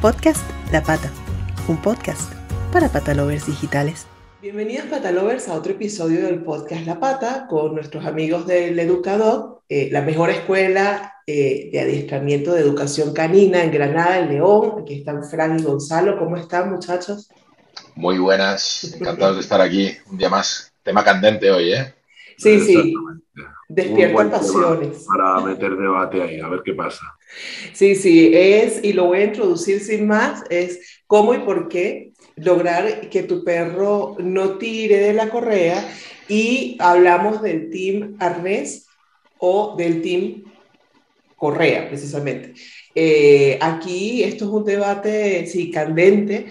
[0.00, 1.10] Podcast La Pata,
[1.66, 2.32] un podcast
[2.72, 4.06] para patalovers digitales.
[4.40, 9.88] Bienvenidos patalovers a otro episodio del podcast La Pata con nuestros amigos del Educador, eh,
[9.90, 14.82] la mejor escuela eh, de adiestramiento de educación canina en Granada, en León.
[14.82, 16.16] Aquí están Fran y Gonzalo.
[16.16, 17.28] ¿Cómo están muchachos?
[17.96, 20.72] Muy buenas, encantados de estar aquí un día más.
[20.84, 21.92] Tema candente hoy, ¿eh?
[22.36, 22.94] Sí, sí.
[23.68, 25.04] Despierta pasiones.
[25.06, 27.04] Para meter debate ahí, a ver qué pasa.
[27.74, 32.12] Sí, sí, es, y lo voy a introducir sin más, es cómo y por qué
[32.36, 35.86] lograr que tu perro no tire de la correa
[36.28, 38.86] y hablamos del team arnés
[39.38, 40.44] o del team
[41.36, 42.54] correa, precisamente.
[42.94, 46.46] Eh, aquí esto es un debate, sí, candente,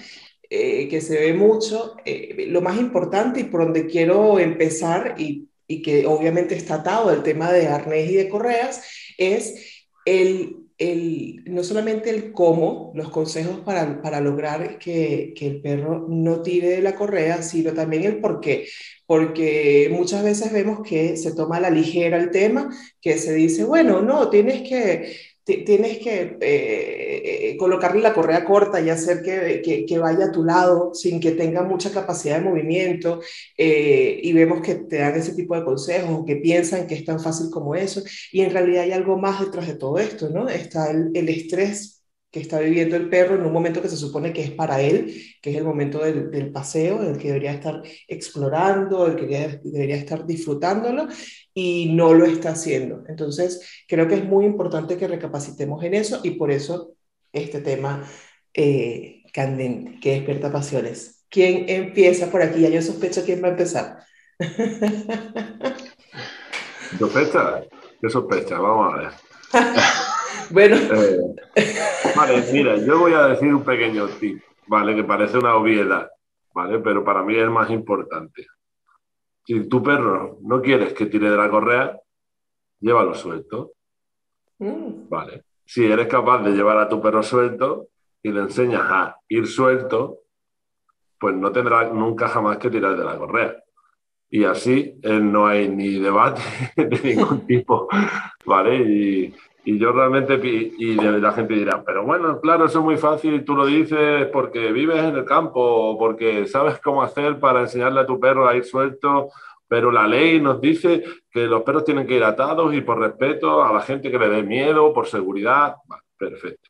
[0.50, 1.96] eh, que se ve mucho.
[2.06, 7.10] Eh, lo más importante y por donde quiero empezar y y que obviamente está atado
[7.10, 8.84] al tema de arnés y de correas,
[9.18, 15.62] es el, el, no solamente el cómo, los consejos para, para lograr que, que, el
[15.62, 18.68] perro no tire de la correa, sino también el por qué.
[19.06, 22.70] Porque muchas veces vemos que se toma a la ligera el tema,
[23.02, 25.16] que se dice, bueno, no, tienes que,
[25.48, 30.94] tienes que eh, colocarle la correa corta y hacer que, que, vaya a tu lado
[30.94, 33.22] sin que tenga mucha capacidad de movimiento
[33.58, 37.20] eh, y vemos que te dan ese tipo de consejos que piensan que es tan
[37.20, 40.50] fácil como eso y en realidad hay algo más detrás de todo esto, ¿no?
[40.50, 41.97] Está el estrés
[42.32, 45.14] que está viviendo el perro en un momento que se supone que es para él,
[45.42, 49.62] que es el momento del, del paseo, el que debería estar explorando, el que debería,
[49.64, 51.08] debería, estar disfrutándolo
[51.54, 53.04] y no lo está haciendo.
[53.08, 56.94] Entonces, creo que es muy importante que recapacitemos en eso y por eso
[57.32, 58.04] este tema
[58.54, 61.26] eh, candente, que despierta pasiones.
[61.30, 62.62] ¿Quién empieza por aquí?
[62.62, 64.00] Ya yo sospecho quién va a empezar.
[66.98, 67.64] ¿Sospecha?
[68.02, 68.60] ¿Qué sospecha?
[68.60, 69.12] Vamos a ver.
[70.50, 70.76] Bueno.
[70.76, 71.76] Eh,
[72.16, 74.96] vale, mira, yo voy a decir un pequeño tip, ¿vale?
[74.96, 76.10] Que parece una obviedad,
[76.54, 76.80] ¿vale?
[76.80, 78.48] Pero para mí es más importante.
[79.46, 81.98] Si tu perro no quieres que tire de la correa,
[82.80, 83.74] llévalo suelto.
[84.60, 85.10] Mm.
[85.10, 85.44] Vale.
[85.66, 87.88] Si eres capaz de llevar a tu perro suelto
[88.24, 90.20] y le enseñas a ir suelto,
[91.20, 93.56] pues no tendrá nunca jamás que tirar de la correa.
[94.30, 96.42] Y así eh, no hay ni debate
[96.76, 97.88] de ningún tipo,
[98.46, 98.76] ¿vale?
[98.76, 99.36] Y,
[99.68, 103.54] y yo realmente, y la gente dirá, pero bueno, claro, eso es muy fácil tú
[103.54, 108.06] lo dices porque vives en el campo o porque sabes cómo hacer para enseñarle a
[108.06, 109.28] tu perro a ir suelto,
[109.68, 113.62] pero la ley nos dice que los perros tienen que ir atados y por respeto
[113.62, 115.76] a la gente que le dé miedo, por seguridad,
[116.18, 116.70] perfecto.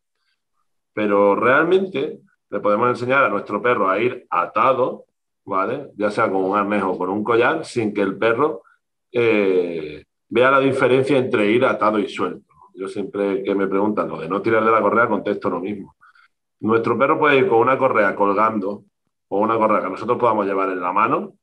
[0.92, 5.06] Pero realmente le podemos enseñar a nuestro perro a ir atado,
[5.46, 5.92] ¿vale?
[5.98, 8.64] Ya sea con un arnés o con un collar, sin que el perro
[9.12, 12.47] eh, vea la diferencia entre ir atado y suelto.
[12.78, 15.96] Yo siempre que me preguntan lo de no tirar de la correa, contesto lo mismo.
[16.60, 18.84] Nuestro perro puede ir con una correa colgando
[19.30, 21.34] o una correa que nosotros podamos llevar en la mano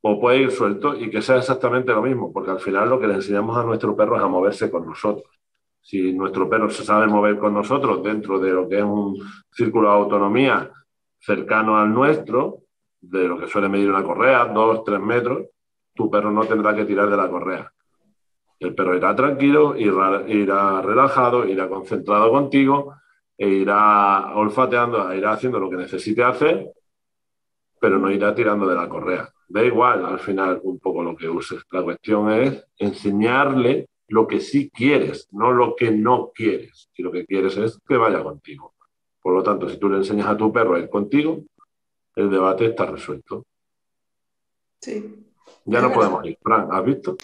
[0.00, 3.06] o puede ir suelto y que sea exactamente lo mismo, porque al final lo que
[3.06, 5.38] le enseñamos a nuestro perro es a moverse con nosotros.
[5.80, 9.16] Si nuestro perro se sabe mover con nosotros dentro de lo que es un
[9.52, 10.68] círculo de autonomía
[11.20, 12.62] cercano al nuestro,
[13.00, 15.46] de lo que suele medir una correa, dos, tres metros,
[15.94, 17.72] tu perro no tendrá que tirar de la correa.
[18.60, 22.94] El perro irá tranquilo, irá, irá relajado, irá concentrado contigo
[23.36, 26.72] e irá olfateando, irá haciendo lo que necesite hacer,
[27.80, 29.28] pero no irá tirando de la correa.
[29.48, 31.62] Da igual al final un poco lo que uses.
[31.70, 36.88] La cuestión es enseñarle lo que sí quieres, no lo que no quieres.
[36.92, 38.74] Si lo que quieres es que vaya contigo.
[39.22, 41.44] Por lo tanto, si tú le enseñas a tu perro a ir contigo,
[42.16, 43.46] el debate está resuelto.
[44.80, 45.26] Sí.
[45.64, 46.38] Ya no podemos ir.
[46.42, 47.16] Fran, ¿has visto?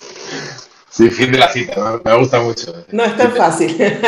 [0.95, 2.87] Sí, fin de la cita, me gusta mucho.
[2.93, 3.77] No es tan fácil.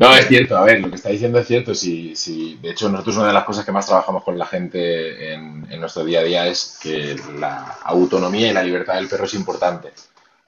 [0.00, 1.74] No, es cierto, a ver, lo que está diciendo es cierto.
[1.74, 5.32] Si, si, de hecho, nosotros una de las cosas que más trabajamos con la gente
[5.32, 9.24] en, en, nuestro día a día es que la autonomía y la libertad del perro
[9.24, 9.88] es importante,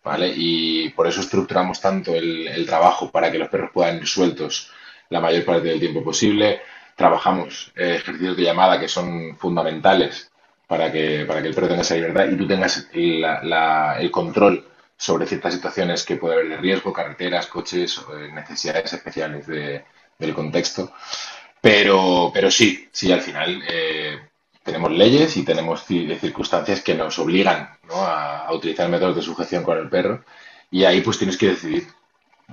[0.04, 0.32] ¿vale?
[0.36, 4.70] Y por eso estructuramos tanto el, el trabajo para que los perros puedan ir sueltos
[5.08, 6.60] la mayor parte del tiempo posible.
[6.94, 10.29] Trabajamos eh, ejercicios de llamada que son fundamentales
[10.70, 14.08] para que, para que el perro tenga esa libertad y tú tengas la, la, el
[14.08, 19.84] control sobre ciertas situaciones que puede haber de riesgo, carreteras, coches, eh, necesidades especiales de,
[20.16, 20.92] del contexto.
[21.60, 24.20] Pero, pero sí, sí, al final eh,
[24.62, 27.96] tenemos leyes y tenemos circunstancias que nos obligan ¿no?
[27.96, 30.24] a, a, utilizar métodos de sujeción con el perro
[30.70, 31.88] y ahí pues tienes que decidir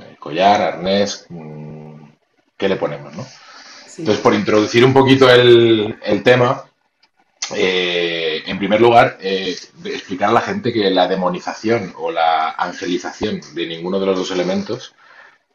[0.02, 2.02] eh, collar, arnés, mmm,
[2.58, 3.24] qué le ponemos, ¿no?
[3.86, 4.02] Sí.
[4.02, 6.67] Entonces, por introducir un poquito el, el tema,
[7.56, 9.56] eh, en primer lugar, eh,
[9.86, 14.32] explicar a la gente que la demonización o la angelización de ninguno de los dos
[14.32, 14.96] elementos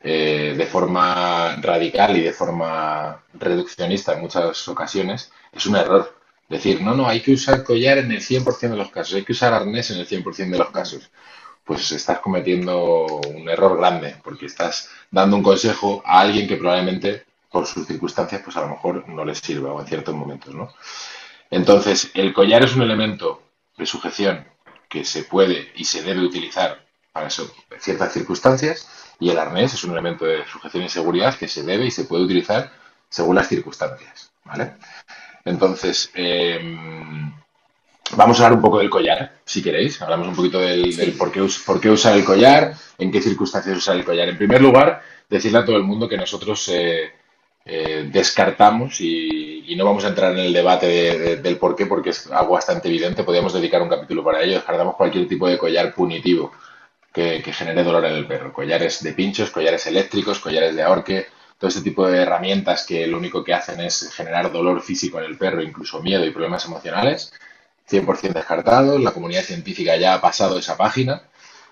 [0.00, 6.19] eh, de forma radical y de forma reduccionista en muchas ocasiones, es un error.
[6.49, 9.33] Decir, no, no, hay que usar collar en el 100% de los casos, hay que
[9.33, 11.11] usar arnés en el 100% de los casos.
[11.65, 17.25] Pues estás cometiendo un error grande, porque estás dando un consejo a alguien que probablemente
[17.50, 20.73] por sus circunstancias, pues a lo mejor no les sirva o en ciertos momentos, ¿no?
[21.52, 23.43] Entonces, el collar es un elemento
[23.76, 24.49] de sujeción
[24.88, 27.28] que se puede y se debe utilizar para
[27.78, 28.88] ciertas circunstancias
[29.20, 32.04] y el arnés es un elemento de sujeción y seguridad que se debe y se
[32.04, 32.72] puede utilizar
[33.10, 34.76] según las circunstancias, ¿vale?
[35.44, 37.31] Entonces, em,
[38.16, 40.00] vamos a hablar un poco del collar, si queréis.
[40.00, 43.96] Hablamos un poquito del, por, qué, por, qué, usar el collar, en qué circunstancias usar
[43.96, 44.26] el collar.
[44.31, 47.12] En primer lugar, decirle a todo el mundo que nosotros eh,
[47.64, 52.31] eh, descartamos y, no vamos a entrar en el debate del por qué, porque es
[52.31, 53.25] algo bastante evidente.
[53.25, 54.55] Podríamos dedicar un capítulo para ello.
[54.56, 56.53] Descartamos cualquier tipo de collar punitivo
[57.12, 58.53] que, genere dolor en el perro.
[58.53, 61.26] Collares de pinchos, collares eléctricos, collares de ahorque,
[61.59, 65.25] todo este tipo de herramientas que lo único que hacen es generar dolor físico en
[65.25, 67.32] el perro, incluso miedo y problemas emocionales.
[67.88, 69.00] 100% descartados.
[69.00, 71.23] La comunidad científica ya ha pasado esa página,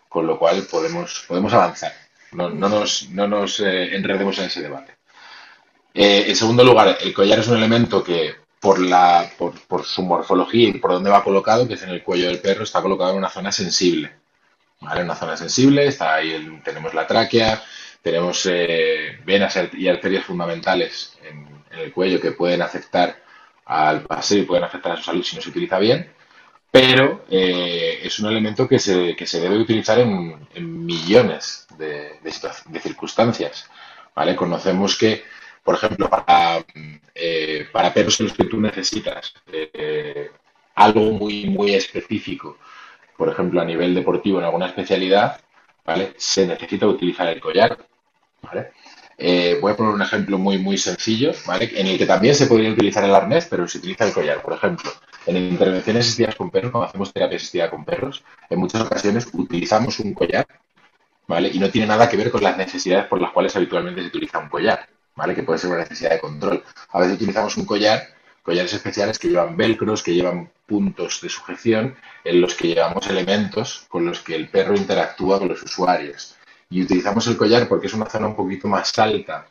[0.08, 1.92] con lo cual podemos, podemos avanzar.
[2.32, 4.99] No, nos, no nos eh, enredemos en ese debate.
[5.94, 10.68] Eh, en segundo lugar, el collar es un elemento que por, la, por, su morfología
[10.68, 13.18] y por donde va colocado, que es en el cuello del perro, está colocado en
[13.18, 14.12] una zona sensible.
[14.80, 15.02] ¿vale?
[15.02, 17.62] Una zona sensible, está ahí tenemos la tráquea,
[18.02, 23.22] tenemos eh, venas y arterias fundamentales en, el cuello que pueden afectar
[23.64, 26.12] al paseo y pueden afectar a su salud si no se utiliza bien,
[26.70, 30.46] pero eh, es un elemento que se, que se debe utilizar en,
[30.84, 33.70] millones de, de, circunstancias.
[34.14, 34.34] ¿vale?
[34.34, 35.22] Conocemos que
[35.70, 36.64] por ejemplo, para,
[37.14, 40.32] eh, perros en los que tú necesitas eh,
[40.74, 42.58] algo muy, muy específico,
[43.16, 45.40] por ejemplo, a nivel deportivo en alguna especialidad,
[45.86, 46.14] ¿vale?
[46.16, 47.78] Se necesita utilizar el collar,
[48.42, 48.72] ¿vale?
[49.16, 51.70] Eh, voy a poner un ejemplo muy, muy sencillo, ¿vale?
[51.76, 54.42] En el que también se podría utilizar el arnés, pero se utiliza el collar.
[54.42, 54.90] Por ejemplo,
[55.26, 60.00] en intervenciones asistidas con perros, cuando hacemos terapia asistida con perros, en muchas ocasiones utilizamos
[60.00, 60.48] un collar,
[61.28, 61.48] ¿vale?
[61.52, 64.40] Y no tiene nada que ver con las necesidades por las cuales habitualmente se utiliza
[64.40, 64.88] un collar.
[65.34, 66.64] Que puede ser una necesidad de control.
[66.90, 68.08] A veces utilizamos un collar,
[68.42, 71.94] collares especiales que llevan velcros, que llevan puntos de sujeción,
[72.24, 76.36] en los que llevamos elementos con los que el perro interactúa con los usuarios.
[76.70, 79.46] Y utilizamos el collar porque es una zona un poquito más alta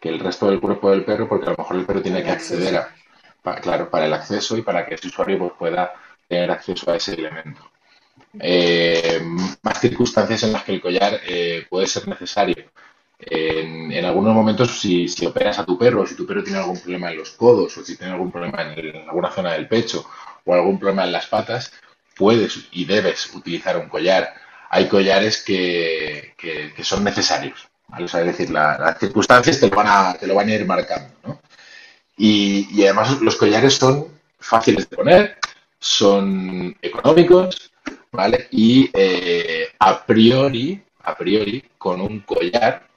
[0.00, 2.30] que el resto del cuerpo del perro, porque a lo mejor el perro tiene que
[2.30, 5.92] acceder a, claro, para el acceso y para que ese usuario pues, pueda
[6.26, 7.70] tener acceso a ese elemento.
[8.40, 9.22] Eh,
[9.62, 12.72] más circunstancias en las que el collar eh, puede ser necesario
[13.24, 17.18] en, algunos momentos, si, operas a tu perro, si tu perro tiene algún problema en
[17.18, 20.04] los codos o si tiene algún problema en, alguna zona del pecho
[20.44, 21.72] o algún problema en las patas,
[22.16, 24.34] puedes y debes utilizar un collar.
[24.70, 26.34] Hay collares que,
[26.82, 27.68] son necesarios.
[27.98, 31.40] es decir, las circunstancias te lo, van a, te lo van a ir marcando.
[32.16, 34.08] Y, además los collares son
[34.38, 35.38] fáciles de poner,
[35.78, 37.72] son económicos,
[38.10, 38.48] ¿vale?
[38.50, 42.91] Y eh, a priori, a priori, con un collar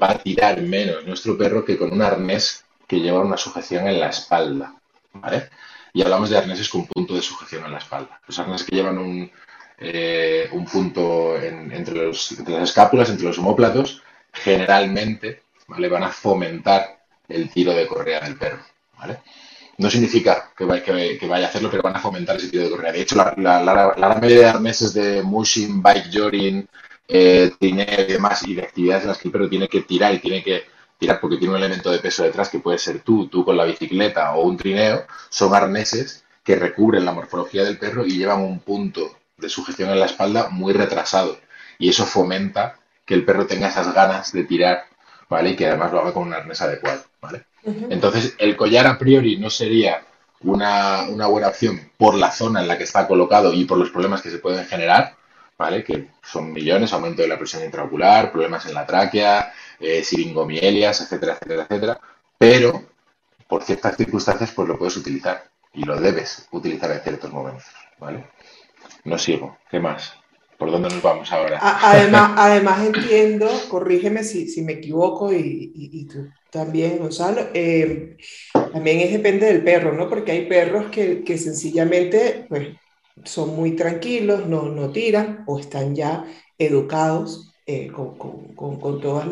[0.00, 4.00] va a tirar menos nuestro perro que con un arnés que lleva una sujeción en
[4.00, 4.74] la espalda,
[5.14, 5.48] ¿vale?
[5.94, 8.20] Y hablamos de arneses con punto de sujeción en la espalda.
[8.26, 9.30] Los arneses que llevan un,
[9.78, 12.30] eh, un punto entre, las
[12.62, 14.02] escápulas, entre los homóplatos,
[14.32, 15.88] generalmente ¿vale?
[15.88, 18.62] van a fomentar el tiro de correa del perro.
[18.98, 19.20] ¿vale?
[19.78, 22.92] No significa que, vaya a hacerlo, pero van a fomentar ese tiro de correa.
[22.92, 26.68] De hecho, la, la, mayoría de arneses de mushing, bike joring,
[27.08, 30.18] eh, y demás, y de actividades en las que el perro tiene que tirar y
[30.18, 30.64] tiene que
[30.98, 33.64] tirar porque tiene un elemento de peso detrás que puede ser tú, tú con la
[33.64, 38.60] bicicleta o un trineo, son arneses que recubren la morfología del perro y llevan un
[38.60, 41.38] punto de sujeción en la espalda muy retrasado.
[41.78, 44.84] Y eso fomenta que el perro tenga esas ganas de tirar,
[45.28, 45.50] ¿vale?
[45.50, 47.44] Y que además lo haga con un arnés adecuado, ¿vale?
[47.64, 50.04] Entonces, el collar a priori no sería
[50.40, 53.90] una, una, buena opción por la zona en la que está colocado y por los
[53.90, 55.14] problemas que se pueden generar,
[55.84, 61.34] Que son millones, aumento de la presión intraocular, problemas en la tráquea, eh, siringomielias, etcétera,
[61.34, 62.00] etcétera, etcétera.
[62.36, 62.84] Pero,
[63.48, 67.64] por ciertas circunstancias, pues lo puedes utilizar y lo debes utilizar en ciertos momentos,
[67.98, 68.26] ¿vale?
[69.04, 69.58] No sigo.
[69.70, 70.14] ¿Qué más?
[70.58, 71.58] ¿Por dónde nos vamos ahora?
[71.60, 78.16] Además, además entiendo, corrígeme si, si me equivoco y, y, tú también, Gonzalo, eh,
[78.72, 80.08] también es depende del perro, ¿no?
[80.08, 82.68] Porque hay perros que, que sencillamente, pues,
[83.24, 86.24] son muy tranquilos, no, no tiran o están ya
[86.58, 89.28] educados eh, con, con, con, todas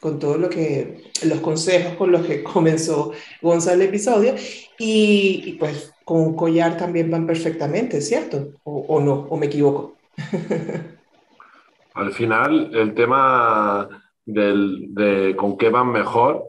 [0.00, 4.34] con todo lo que, los consejos con los que comenzó Gonzalo el episodio,
[4.78, 8.54] y, pues con un collar también van perfectamente, ¿cierto?
[8.64, 9.96] O, o no, o me equivoco.
[11.94, 13.88] al final el tema
[14.24, 16.44] del, de con qué van mejor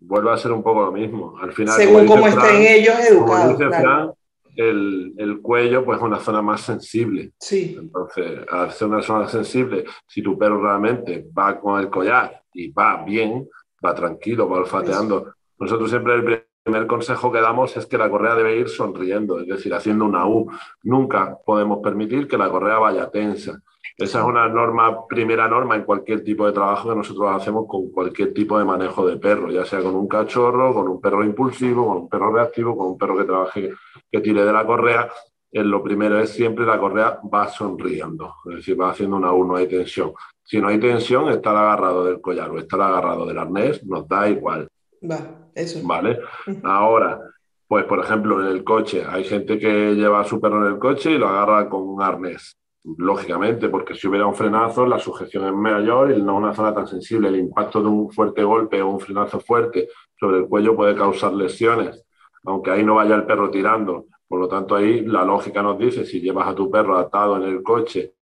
[0.00, 1.38] vuelve a ser un poco lo mismo.
[1.40, 4.16] Al final, Según cómo estén ellos educados.
[4.58, 7.32] El, el, cuello pues es una zona más sensible.
[7.38, 7.76] Sí.
[7.78, 12.72] Entonces, al ser una zona sensible, si tu perro realmente va con el collar y
[12.72, 13.48] va bien,
[13.84, 15.32] va tranquilo, va olfateando.
[15.58, 19.46] Nosotros siempre el primer consejo que damos es que la correa debe ir sonriendo, es
[19.46, 20.50] decir, haciendo una U.
[20.82, 23.62] Nunca podemos permitir que la correa vaya tensa.
[23.98, 27.90] Esa es una norma, primera norma en cualquier tipo de trabajo que nosotros hacemos con
[27.90, 31.84] cualquier tipo de manejo de perro, ya sea con un cachorro, con un perro impulsivo,
[31.88, 33.72] con un perro reactivo, con un perro que trabaje,
[34.08, 35.10] que tire de la correa.
[35.50, 39.56] lo primero es siempre la correa va sonriendo, es decir, va haciendo una U, no
[39.56, 40.12] hay tensión.
[40.44, 44.30] Si no hay tensión, estar agarrado del collar o estar agarrado del arnés, nos da
[44.30, 44.68] igual.
[45.02, 45.80] Va, eso.
[45.84, 46.20] Vale.
[46.62, 47.20] Ahora,
[47.66, 50.78] pues por ejemplo, en el coche, hay gente que lleva a su perro en el
[50.78, 55.46] coche y lo agarra con un arnés lógicamente, porque si hubiera un frenazo, la sujeción
[55.46, 57.28] es mayor y no una zona tan sensible.
[57.28, 61.32] El impacto de un fuerte golpe o un frenazo fuerte sobre el cuello puede causar
[61.32, 62.04] lesiones,
[62.44, 64.06] aunque ahí no vaya el perro tirando.
[64.26, 67.44] Por lo tanto, ahí la lógica nos dice, si llevas a tu perro atado en
[67.44, 68.14] el coche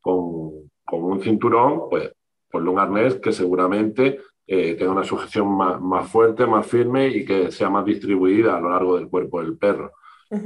[0.00, 2.12] con, un cinturón, pues
[2.50, 7.24] ponle un arnés que seguramente eh, tenga una sujeción más, más fuerte, más firme y
[7.24, 9.92] que sea más distribuida a lo largo del cuerpo del perro.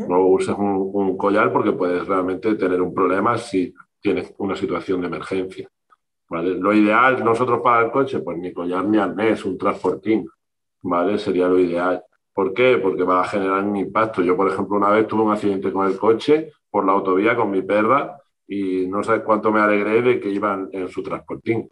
[0.09, 5.07] No uses un, collar porque puedes realmente tener un problema si tienes una situación de
[5.07, 5.69] emergencia.
[6.31, 10.29] Lo ideal, nosotros para el coche, pues ni collar ni arnés, un transportín,
[10.83, 11.19] ¿vale?
[11.19, 12.03] Sería lo ideal.
[12.33, 12.79] ¿Por qué?
[12.79, 14.23] Porque va a generar un impacto.
[14.23, 17.51] Yo, por ejemplo, una vez tuve un accidente con el coche por la autovía con
[17.51, 21.69] mi perra y no sé cuánto me alegré de que iban en su transportín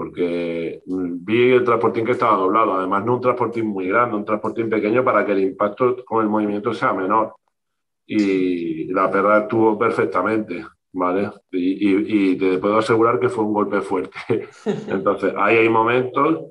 [0.00, 4.70] porque vi el transportín que estaba doblado, además no un transportín muy grande, un transportín
[4.70, 7.34] pequeño para que el impacto con el movimiento sea menor
[8.12, 11.30] y la perra actuó perfectamente, ¿vale?
[11.52, 14.48] Y, te puedo asegurar que fue un golpe fuerte.
[14.88, 16.46] Entonces, ahí hay momentos,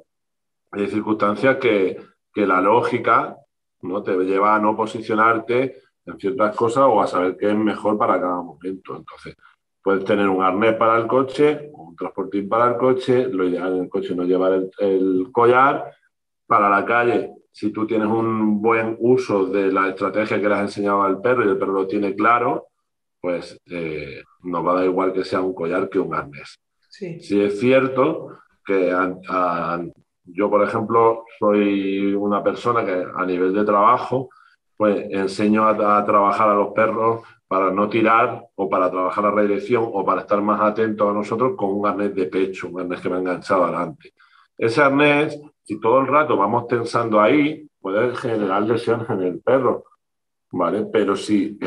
[0.71, 1.97] hay circunstancias que,
[2.33, 3.35] que la lógica
[3.81, 4.01] ¿no?
[4.01, 8.21] te lleva a no posicionarte en ciertas cosas o a saber qué es mejor para
[8.21, 8.95] cada momento.
[8.95, 9.35] Entonces,
[9.83, 13.83] puedes tener un arnés para el coche, un transportín para el coche, lo ideal en
[13.83, 15.91] el coche no llevar el, el collar,
[16.47, 20.61] para la calle si tú tienes un buen uso de la estrategia que le has
[20.61, 22.67] enseñado al perro y el perro lo tiene claro,
[23.19, 26.59] pues eh, nos va a dar igual que sea un collar que un arnés.
[26.89, 27.19] Sí.
[27.19, 28.93] Si es cierto que
[30.31, 34.29] yo, por ejemplo, soy una persona que a nivel de trabajo,
[34.77, 39.89] pues enseño a, trabajar a los perros para no tirar o para trabajar a redirección
[39.91, 43.09] o para estar más atentos a nosotros con un arnés de pecho, un arnés que
[43.09, 44.13] me ha enganchado adelante.
[44.57, 45.39] Ese arnés
[45.69, 49.83] si todo el rato vamos tensando ahí, puede generar lesiones en el perro,
[50.51, 50.87] ¿vale?
[50.91, 51.59] Pero si,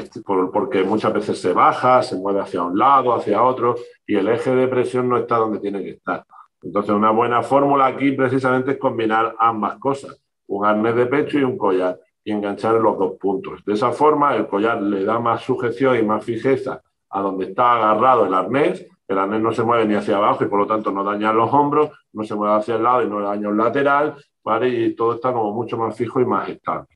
[0.52, 4.56] porque muchas veces se baja, se mueve hacia un lado, hacia otro, y el eje
[4.56, 6.24] de presión no está donde tiene que estar.
[6.62, 11.44] Entonces, una buena fórmula aquí precisamente es combinar ambas cosas, un arnés de pecho y
[11.44, 13.64] un collar, y enganchar los dos puntos.
[13.64, 17.74] De esa forma, el collar le da más sujeción y más fijeza a donde está
[17.76, 20.90] agarrado el arnés el arnés no se mueve ni hacia abajo y por lo tanto
[20.90, 24.16] no daña los hombros, no se mueve hacia el lado y no daña un lateral,
[24.44, 24.68] ¿vale?
[24.68, 26.88] Y todo está como mucho más fijo y más estable.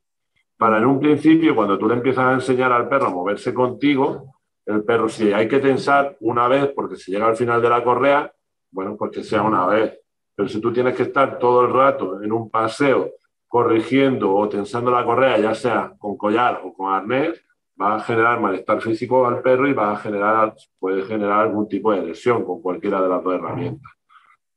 [0.56, 4.34] Para en un principio, cuando tú le empiezas a enseñar al perro a moverse contigo,
[4.64, 7.84] el perro, si hay que tensar una vez porque si llega al final de la
[7.84, 8.32] correa,
[8.70, 10.00] bueno, pues que sea una vez.
[10.34, 13.12] Pero si tú tienes que estar todo el rato en un paseo
[13.46, 17.45] corrigiendo o tensando la correa, ya sea con collar o con arnés,
[17.80, 21.92] va a generar malestar físico al perro y va a generar, puede generar algún tipo
[21.92, 23.92] de lesión con cualquiera de las dos herramientas.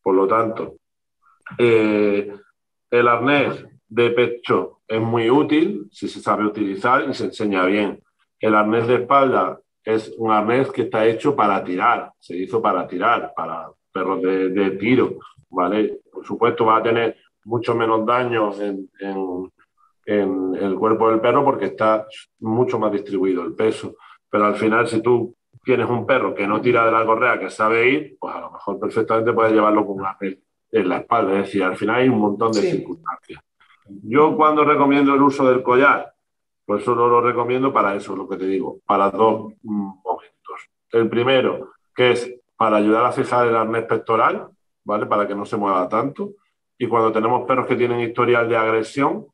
[0.02, 0.78] Por lo tanto,
[1.58, 2.34] eh,
[2.90, 8.02] el arnés de pecho es muy útil si se sabe utilizar y se enseña bien.
[8.40, 12.88] El arnés de espalda es un arnés que está hecho para tirar, se hizo para
[12.88, 15.18] tirar, para perros de, tiro,
[15.50, 16.00] ¿vale?
[16.12, 19.52] Por supuesto va a tener mucho menos daño en, en
[20.10, 22.08] el cuerpo del perro porque está
[22.40, 23.96] mucho más distribuido el peso.
[24.30, 27.50] Pero al final, si tú tienes un perro que no tira de la correa, que
[27.50, 30.18] sabe ir, pues a lo mejor perfectamente puedes llevarlo con una
[30.72, 31.34] en la espalda.
[31.34, 33.42] Es decir, al final hay un montón de circunstancias.
[34.04, 36.14] Yo cuando recomiendo el uso del collar,
[36.66, 40.70] pues solo lo recomiendo para eso, lo que te digo, para dos momentos.
[40.92, 44.48] El primero, que es para ayudar a fijar el arnés pectoral,
[44.84, 45.06] ¿vale?
[45.08, 46.32] Para que no se mueva tanto.
[46.78, 49.26] Y cuando tenemos perros que tienen historial de agresión,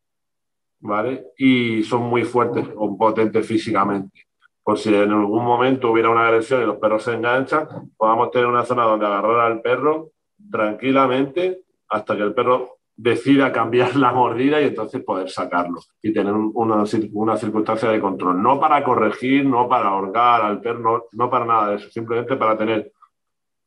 [0.80, 1.28] ¿vale?
[1.38, 4.28] Y son muy fuertes o potentes físicamente.
[4.64, 7.68] Por si en algún momento hubiera una agresión y los perros se enganchan,
[7.98, 10.12] podamos tener una zona donde agarrar al perro
[10.50, 16.34] tranquilamente hasta que el perro decida cambiar la mordida y entonces poder sacarlo y tener
[16.34, 18.42] una, una circunstancia de control.
[18.42, 22.58] No para corregir, no para ahorcar al perro, no, para nada de eso, simplemente para
[22.58, 22.92] tener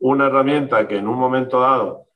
[0.00, 2.07] una herramienta que en un momento dado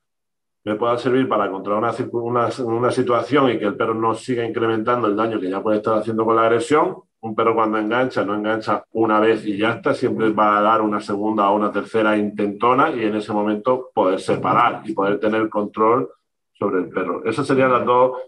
[0.65, 5.09] me pueda servir para controlar una, una, situación y que el perro no siga incrementando
[5.09, 6.97] el daño que ya puede estar haciendo con la agresión.
[7.21, 10.81] Un perro cuando engancha, no engancha una vez y ya está, siempre va a dar
[10.81, 15.49] una segunda o una tercera intentona y en ese momento poder separar y poder tener
[15.49, 16.09] control
[16.53, 17.25] sobre el perro.
[17.25, 18.19] Esas serían las dos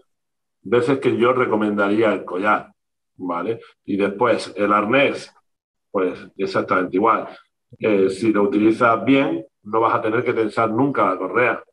[0.61, 2.71] veces que yo recomendaría el collar,
[3.17, 3.59] ¿vale?
[3.85, 5.33] Y después el arnés,
[5.91, 7.27] pues exactamente igual.
[7.79, 11.63] Eh, si lo utilizas bien, no vas a tener que tensar nunca la correa.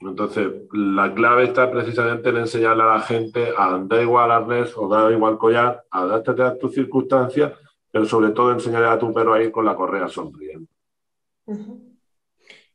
[0.00, 4.88] Entonces, la clave está precisamente en enseñarle a la gente a dar igual arnés o
[4.88, 7.52] dar igual collar, adáptate a tus circunstancias,
[7.90, 10.66] pero sobre todo enseñarle a tu perro a ir con la correa sonriendo.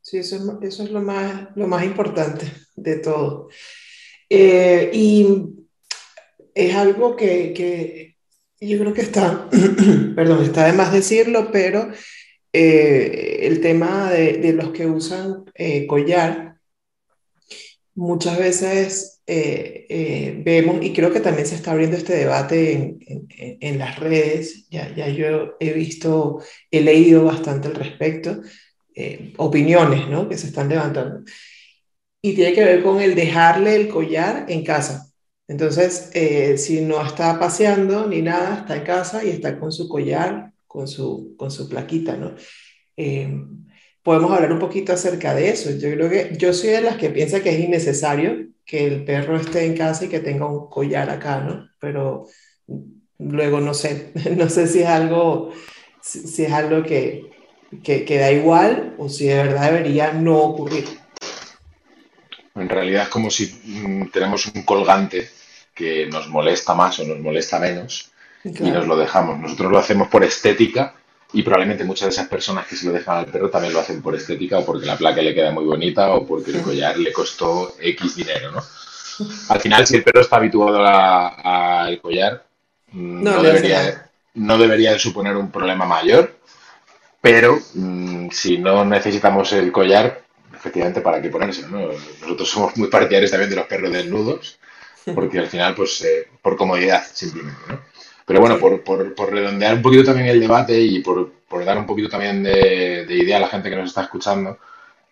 [0.01, 3.49] Sí, eso es, lo, más, lo más importante de todo.
[4.29, 5.55] Eh, y
[6.53, 8.15] es algo que,
[8.59, 9.49] yo creo que está,
[10.15, 11.89] perdón, está de más decirlo, pero
[12.53, 16.54] eh, el tema de, los que usan eh, collar,
[17.95, 23.27] muchas veces vemos, y creo que también se está abriendo este debate en,
[23.59, 28.41] en, las redes, ya, ya, yo he visto, he leído bastante al respecto,
[29.37, 30.29] opiniones ¿no?
[30.29, 31.23] que se están levantando
[32.25, 35.13] y tiene que ver con el dejarle el collar en casa.
[35.47, 39.87] Entonces, eh, si no está paseando ni nada, está en casa y está con su
[39.87, 42.33] collar, con su, con su plaquita, ¿no?
[44.05, 45.71] Podemos hablar un poquito acerca de eso.
[45.71, 49.35] Yo creo que yo soy de las que piensa que es innecesario que el perro
[49.35, 51.67] esté en casa y que tenga un collar acá, ¿no?
[51.79, 52.27] Pero
[53.17, 55.51] luego no sé, no sé si es algo,
[56.03, 57.31] si, es algo que,
[57.83, 60.85] que, que da igual o si de verdad debería no ocurrir.
[62.53, 65.27] En realidad es como si mm, tenemos un colgante
[65.73, 68.11] que nos molesta más o nos molesta menos
[68.43, 69.39] y nos lo dejamos.
[69.39, 70.93] Nosotros lo hacemos por estética
[71.33, 74.01] y probablemente muchas de esas personas que se lo dejan al perro también lo hacen
[74.01, 77.11] por estética o porque la placa le queda muy bonita o porque el collar le
[77.11, 78.63] costó X dinero, ¿no?
[79.49, 82.45] Al final, si el perro está habituado al collar,
[82.91, 86.35] mm, no, debería, no debería de suponer un problema mayor,
[87.21, 90.21] pero mm, si no necesitamos el collar,
[90.53, 91.65] efectivamente, ¿para qué ponerse?
[91.67, 94.59] Nosotros somos muy partidarios también de los perros desnudos,
[95.13, 97.79] porque al final, pues, eh, por comodidad, simplemente, ¿no?
[98.25, 101.31] Pero bueno, por, por, redondear un poquito también el debate y por,
[101.63, 104.57] dar un poquito también de, idea a la gente que nos está escuchando,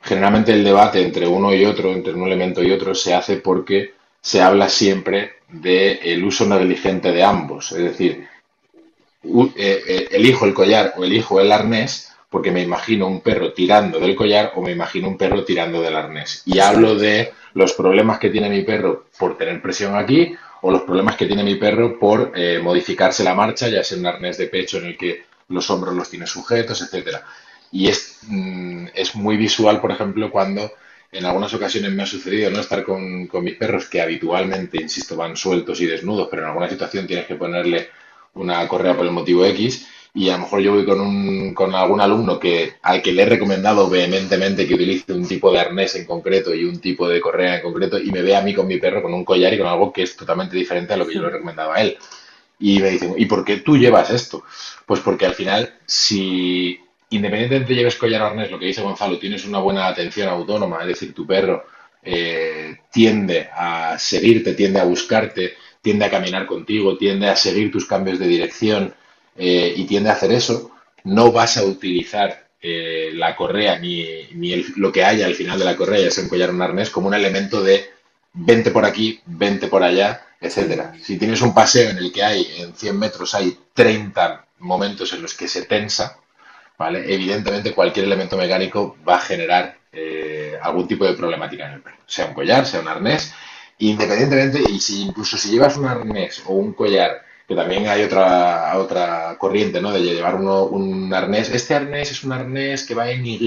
[0.02, 3.93] generalmente el debate entre uno y otro, entre un elemento y otro, se hace porque
[4.19, 7.71] se habla siempre del el uso negligente de ambos.
[7.71, 8.28] Es decir,
[9.23, 13.99] eh, eh, elijo el collar o elijo el arnés porque me imagino un perro tirando
[13.99, 16.41] del collar o me imagino un perro tirando del arnés.
[16.47, 20.84] Y hablo de los problemas que tiene mi perro por tener presión aquí o los
[20.84, 24.47] problemas que tiene mi perro por eh, modificarse la marcha, ya sea un arnés de
[24.47, 27.26] pecho en el que los hombros los tiene sujetos, etcétera.
[27.69, 30.71] Y es, mm, es muy visual, por ejemplo, cuando
[31.12, 35.17] en algunas ocasiones me ha sucedido no estar con, con mis perros que habitualmente, insisto,
[35.17, 37.89] van sueltos y desnudos, pero en alguna situación tienes que ponerle
[38.36, 41.73] una correa por el motivo X y a lo mejor yo voy con, un, con
[41.73, 45.95] algún alumno que, al que le he recomendado vehementemente que utilice un tipo de arnés
[45.95, 48.67] en concreto y un tipo de correa en concreto y me ve a mí con
[48.67, 51.15] mi perro con un collar y con algo que es totalmente diferente a lo que
[51.15, 51.97] yo le he recomendado a él.
[52.60, 54.43] Y me dicen, ¿y por qué tú llevas esto?
[54.86, 59.45] Pues porque al final, si independientemente lleves collar o arnés, lo que dice Gonzalo, tienes
[59.45, 61.65] una buena atención autónoma, es decir, tu perro
[62.04, 67.86] eh, tiende a seguirte, tiende a buscarte, tiende a caminar contigo, tiende a seguir tus
[67.86, 68.93] cambios de dirección,
[69.36, 70.72] eh, y tiende a hacer eso,
[71.04, 75.65] no vas a utilizar eh, la correa ni, ni lo que haya al final de
[75.65, 77.89] la correa, ya sea un collar o un arnés, como un elemento de
[78.34, 80.93] vente por aquí, vente por allá, etcétera.
[81.02, 85.22] Si tienes un paseo en el que hay, en 100 metros hay 30 momentos en
[85.22, 86.17] los que se tensa,
[86.78, 87.13] ¿vale?
[87.13, 91.98] Evidentemente cualquier elemento mecánico va a generar eh, algún tipo de problemática en el perro,
[92.08, 93.34] sea un collar, sea un arnés,
[93.80, 98.78] independientemente, y si incluso si llevas un arnés o un collar que también hay otra,
[98.78, 99.92] otra corriente, ¿no?
[99.92, 101.50] De llevar uno, un arnés.
[101.50, 103.38] Este arnés es un arnés que va en Y,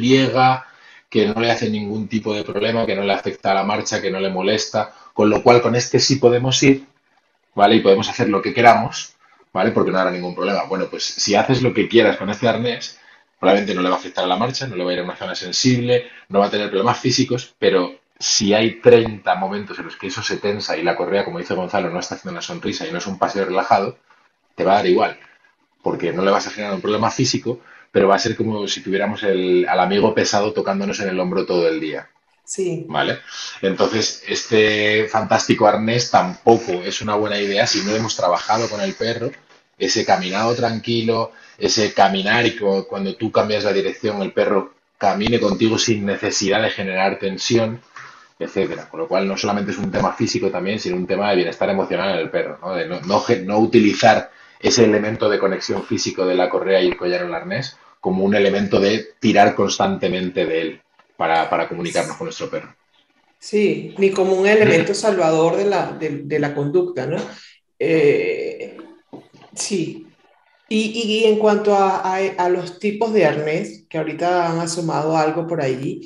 [1.08, 4.02] que no le hace ningún tipo de problema, que no le afecta a la marcha,
[4.02, 6.86] que no le molesta, con lo cual con este sí podemos ir,
[7.54, 7.76] ¿vale?
[7.76, 9.14] Y podemos hacer lo que queramos,
[9.52, 9.70] ¿vale?
[9.70, 10.64] Porque no habrá ningún problema.
[10.64, 12.98] Bueno, pues si haces lo que quieras con este arnés,
[13.38, 15.04] probablemente no le va a afectar a la marcha, no le va a ir a
[15.04, 19.86] una zona sensible, no va a tener problemas físicos, pero si hay 30 momentos en
[19.86, 22.42] los que eso se tensa y la correa, como dice Gonzalo, no está haciendo una
[22.42, 23.98] sonrisa y no es un paseo relajado,
[24.54, 25.18] te va a dar igual,
[25.82, 27.60] porque no le vas a generar un problema físico,
[27.92, 31.46] pero va a ser como si tuviéramos el, al amigo pesado tocándonos en el hombro
[31.46, 32.08] todo el día.
[32.44, 32.84] Sí.
[32.88, 33.18] ¿Vale?
[33.60, 38.94] Entonces, este fantástico arnés tampoco es una buena idea si no hemos trabajado con el
[38.94, 39.30] perro,
[39.78, 45.78] ese caminado tranquilo, ese caminar y cuando tú cambias la dirección, el perro camine contigo
[45.78, 47.82] sin necesidad de generar tensión,
[48.38, 48.88] etcétera.
[48.88, 51.68] Con lo cual no solamente es un tema físico también, sino un tema de bienestar
[51.70, 52.76] emocional en el perro, ¿no?
[53.00, 57.28] No, no, utilizar ese elemento de conexión físico de la correa y el collar en
[57.28, 60.80] el arnés como un elemento de tirar constantemente de él
[61.16, 62.74] para, para comunicarnos con nuestro perro.
[63.38, 67.18] Sí, ni como un elemento salvador de la, de, la conducta, ¿no?
[67.78, 68.76] Eh,
[69.54, 70.06] sí.
[70.68, 75.16] Y, y, en cuanto a, a, a, los tipos de arnés, que ahorita han asomado
[75.16, 76.00] algo por ahí,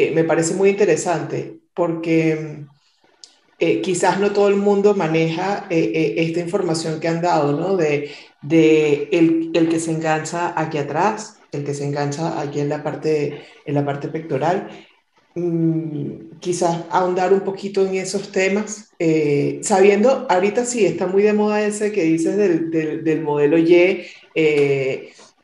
[0.00, 2.64] eh, me parece muy interesante porque
[3.58, 7.76] eh, quizás no todo el mundo maneja eh, esta información que han dado, ¿no?
[7.76, 8.10] De,
[9.12, 13.42] el, el, que se engancha aquí atrás, el que se engancha aquí en la parte,
[13.66, 14.68] en la parte pectoral.
[15.34, 18.90] Mm, quizás ahondar un poquito en esos temas,
[19.62, 22.70] sabiendo, ahorita sí, está muy de moda ese que dices del,
[23.04, 24.06] del modelo Y,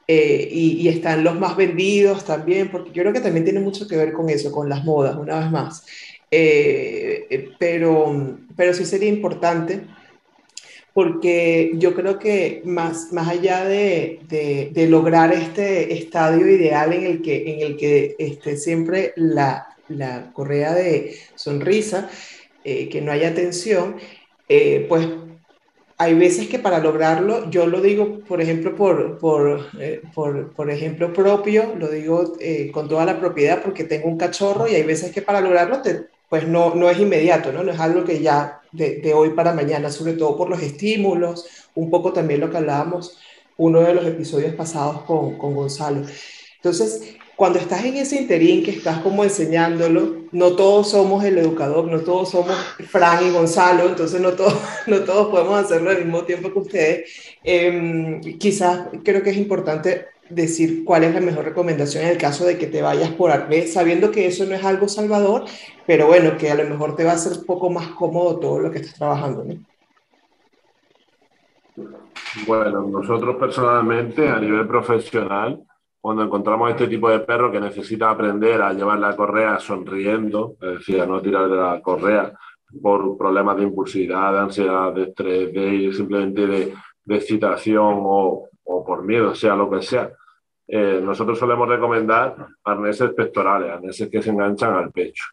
[0.09, 3.89] eh, y, y, están los más vendidos también, porque yo creo que también tiene mucho
[3.89, 5.85] que ver con eso, con las modas, una vez más.
[6.31, 9.83] Eh, eh, pero, pero sí sería importante
[10.93, 17.05] porque yo creo que más, más allá de, de, de, lograr este estadio ideal en
[17.05, 22.09] el que, en el que esté siempre la, la correa de sonrisa,
[22.65, 23.97] eh, que no haya tensión,
[24.49, 25.07] eh, pues
[25.99, 30.71] hay veces que para lograrlo, yo lo digo, por ejemplo, por, por, eh, por, por
[30.71, 34.83] ejemplo propio, lo digo eh, con toda la propiedad porque tengo un cachorro y hay
[34.83, 37.63] veces que para lograrlo te, pues no, no es inmediato, ¿no?
[37.63, 41.47] no es algo que ya de, de, hoy para mañana, sobre todo por los estímulos,
[41.75, 43.19] un poco también lo que hablábamos
[43.57, 46.03] uno de los episodios pasados con, con Gonzalo.
[46.57, 51.87] Entonces, cuando estás en ese interín que estás como enseñándolo, no todos somos el educador,
[51.87, 52.57] no todos somos
[52.89, 57.11] Fran y Gonzalo, entonces no todos, no todos podemos hacerlo al mismo tiempo que ustedes.
[57.45, 62.45] Eh, quizás creo que es importante decir cuál es la mejor recomendación en el caso
[62.45, 65.45] de que te vayas por Arbe, sabiendo que eso no es algo salvador,
[65.87, 68.59] pero bueno, que a lo mejor te va a hacer un poco más cómodo todo
[68.59, 69.45] lo que estás trabajando.
[69.45, 69.55] ¿no?
[72.47, 75.63] Bueno, nosotros personalmente, a nivel profesional,
[76.07, 80.79] cuando encontramos este tipo de perro que necesita aprender a llevar la correa sonriendo, es
[80.79, 82.33] decir, a no tirar de la correa
[82.81, 88.85] por problemas de impulsividad, de ansiedad, de estrés, de simplemente de, de excitación o, o,
[88.85, 90.13] por miedo, sea lo que sea,
[90.69, 95.25] eh, nosotros solemos recomendar arneses pectorales, arneses que se enganchan al pecho.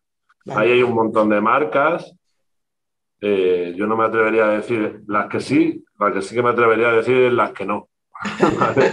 [0.56, 2.16] Ahí hay un montón de marcas.
[3.22, 6.50] Eh, yo no me atrevería a decir las que sí, las que sí que me
[6.50, 7.90] atrevería a decir es las que no.
[8.60, 8.92] ¿Vale?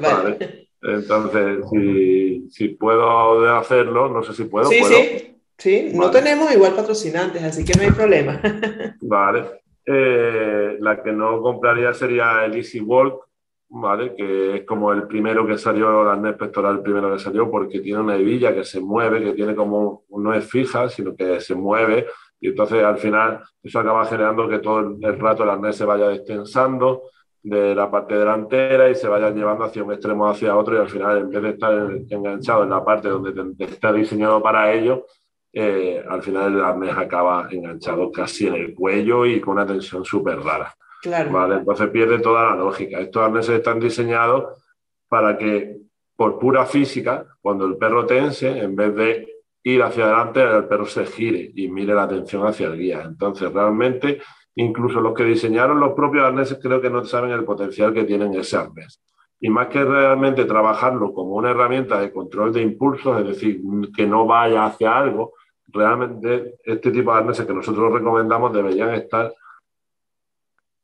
[0.00, 0.69] vale.
[0.82, 4.66] Entonces, si, si, puedo hacerlo, no sé si puedo.
[4.66, 4.94] Sí, ¿puedo?
[4.94, 5.82] sí, sí.
[5.86, 5.98] Vale.
[5.98, 8.40] No tenemos igual patrocinantes, así que no hay problema.
[9.02, 9.60] vale.
[9.84, 13.26] Eh, la que no compraría sería el Easy Walk,
[13.68, 14.14] ¿vale?
[14.14, 17.80] Que es como el primero que salió, la arnés pectoral, el primero que salió, porque
[17.80, 21.54] tiene una hebilla que se mueve, que tiene como, no es fija, sino que se
[21.54, 22.06] mueve,
[22.40, 26.08] y entonces al final eso acaba generando que todo el rato el arnés se vaya
[26.08, 27.02] destensando
[27.42, 30.88] de la parte delantera y se vayan llevando hacia un extremo hacia otro y al
[30.88, 31.72] final en vez de estar
[32.10, 35.06] enganchado en la parte donde está diseñado para ello,
[35.52, 40.04] eh, al final el arnés acaba enganchado casi en el cuello y con una tensión
[40.04, 40.74] súper rara.
[41.02, 41.32] Claro.
[41.32, 41.56] ¿vale?
[41.56, 43.00] Entonces pierde toda la lógica.
[43.00, 44.62] Estos arneses están diseñados
[45.08, 45.78] para que
[46.14, 49.26] por pura física, cuando el perro tense, en vez de
[49.62, 53.02] ir hacia adelante, el perro se gire y mire la atención hacia el guía.
[53.06, 54.20] Entonces realmente
[54.56, 58.34] Incluso los que diseñaron los propios arneses creo que no saben el potencial que tienen
[58.34, 59.00] ese arnés.
[59.40, 63.60] Y más que realmente trabajarlo como una herramienta de control de impulsos, es decir,
[63.96, 65.32] que no vaya hacia algo,
[65.68, 69.32] realmente este tipo de arneses que nosotros recomendamos deberían estar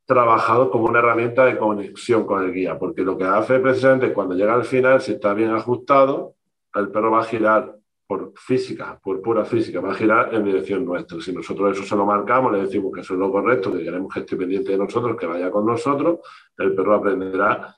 [0.07, 4.35] trabajados como una herramienta de conexión con el guía, porque lo que hace precisamente cuando
[4.35, 6.35] llega al final, si está bien ajustado,
[6.75, 7.75] el perro va a girar
[8.07, 11.21] por física, por pura física, va a girar en dirección nuestra.
[11.21, 14.12] Si nosotros eso se lo marcamos, le decimos que eso es lo correcto, que queremos
[14.12, 16.21] que esté pendiente de nosotros, que vaya con nosotros,
[16.57, 17.75] el perro aprenderá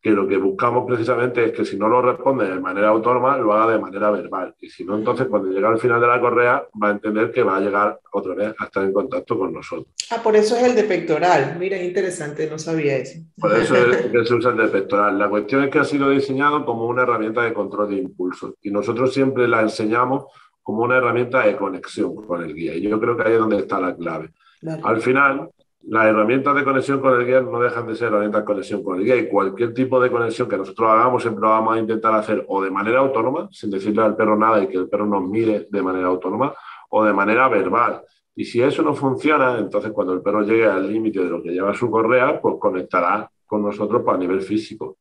[0.00, 3.52] que lo que buscamos precisamente es que si no lo responde de manera autónoma, lo
[3.52, 4.54] haga de manera verbal.
[4.58, 7.42] Y si no, entonces cuando llega al final de la correa, va a entender que
[7.42, 9.88] va a llegar otra vez a estar en contacto con nosotros.
[10.10, 11.56] Ah, por eso es el de pectoral.
[11.58, 13.20] Mira, es interesante, no sabía eso.
[13.38, 15.18] Por eso es que se usa el de pectoral.
[15.18, 18.54] La cuestión es que ha sido diseñado como una herramienta de control de impulsos.
[18.62, 20.24] Y nosotros siempre la enseñamos
[20.62, 22.74] como una herramienta de conexión con el guía.
[22.74, 24.30] Y yo creo que ahí es donde está la clave.
[24.60, 24.86] Claro.
[24.86, 25.50] Al final,
[25.82, 28.98] las herramientas de conexión con el guía no dejan de ser herramientas de conexión con
[28.98, 32.14] el guía y cualquier tipo de conexión que nosotros hagamos siempre lo vamos a intentar
[32.14, 35.22] hacer o de manera autónoma, sin decirle al perro nada y que el perro nos
[35.22, 36.54] mire de manera autónoma,
[36.90, 38.02] o de manera verbal.
[38.34, 41.50] Y si eso no funciona, entonces cuando el perro llegue al límite de lo que
[41.50, 44.98] lleva su correa, pues conectará con nosotros para nivel físico,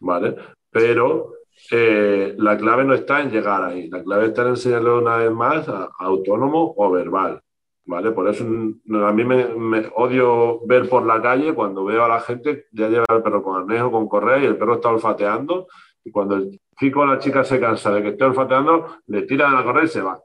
[0.00, 0.36] ¿vale?
[0.70, 1.32] Pero
[1.70, 5.32] eh, la clave no está en llegar ahí, la clave está en enseñarle una vez
[5.32, 7.40] más a, autónomo o verbal.
[7.88, 8.12] ¿Vale?
[8.12, 12.66] Por eso a mí me, odio ver por la calle cuando veo a la gente
[12.70, 15.68] ya lleva el perro con arnés o con correa y el perro está olfateando
[16.04, 19.48] y cuando el chico o la chica se cansa de que esté olfateando, le tira
[19.48, 20.20] de la correa y se va.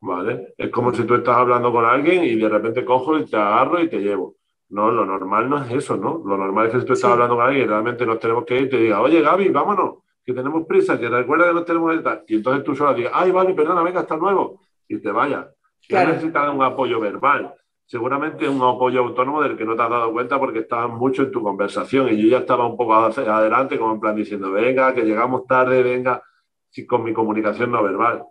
[0.00, 0.54] ¿Vale?
[0.58, 3.80] Es como si tú estás hablando con alguien y de repente cojo y te agarro
[3.80, 4.34] y te llevo.
[4.70, 6.20] No, lo normal no es eso, ¿no?
[6.26, 8.62] Lo normal es que si tú estás hablando con alguien y realmente nos tenemos que
[8.62, 11.94] ir, te diga, oye Gaby, vámonos que tenemos prisa, que recuerda que no tenemos
[12.26, 15.46] Y entonces tú solo digas, ay, vale, perdona, venga, hasta luego, y te vayas.
[15.90, 16.12] Claro.
[16.12, 17.54] Necesitas un apoyo verbal.
[17.84, 21.32] Seguramente un apoyo autónomo del que no te has dado cuenta porque estabas mucho en
[21.32, 25.02] tu conversación y yo ya estaba un poco adelante, como en plan diciendo, venga, que
[25.02, 26.22] llegamos tarde, venga,
[26.86, 28.24] con mi comunicación no verbal.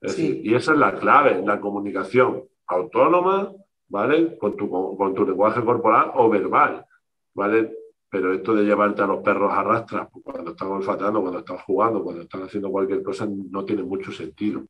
[0.00, 3.52] y esa es la clave, la comunicación autónoma,
[3.88, 4.38] ¿vale?
[4.38, 6.86] Con tu, con tu lenguaje corporal o verbal,
[7.34, 7.70] ¿vale?
[8.08, 11.58] Pero esto de llevarte a los perros a rastras pues, cuando están olfateando, cuando están
[11.58, 14.64] jugando, cuando están haciendo cualquier cosa, no tiene mucho sentido.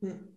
[0.00, 0.35] Mm.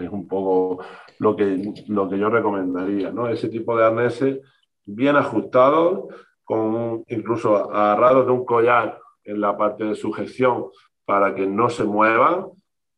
[0.00, 0.84] Es un poco
[1.18, 3.28] lo que, lo que yo recomendaría, ¿no?
[3.28, 4.40] Ese tipo de arneses
[4.84, 10.66] bien ajustados, con incluso agarrados de un collar en la parte de sujeción
[11.04, 12.46] para que no se muevan,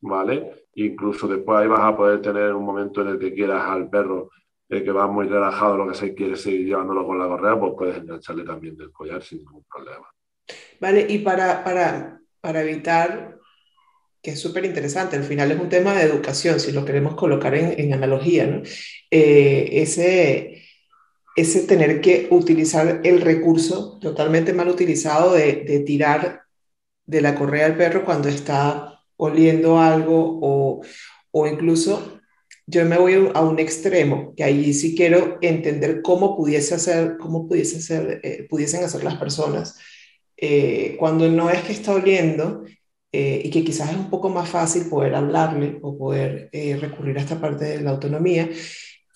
[0.00, 0.66] ¿vale?
[0.74, 4.30] Incluso después ahí vas a poder tener un momento en el que quieras al perro
[4.68, 7.96] que va muy relajado, lo que se quiere seguir llevándolo con la correa, pues puedes
[7.96, 10.06] engancharle también del collar sin ningún problema.
[10.80, 13.37] Vale, y para, para, para evitar,
[14.22, 17.54] que es súper interesante, al final es un tema de educación, si lo queremos colocar
[17.54, 18.62] en, en analogía, ¿no?
[19.10, 20.62] Eh, ese,
[21.36, 26.42] ese tener que utilizar el recurso totalmente mal utilizado de, de tirar
[27.06, 30.82] de la correa al perro cuando está oliendo algo o,
[31.30, 32.20] o incluso
[32.66, 37.48] yo me voy a un extremo, que ahí sí quiero entender cómo pudiese hacer, cómo
[37.48, 39.78] pudiese hacer, eh, pudiesen hacer las personas
[40.36, 42.64] eh, cuando no es que está oliendo
[43.12, 47.22] eh, y que quizás es un poco más fácil poder hablarle o poder recurrir a
[47.22, 48.48] esta parte de la autonomía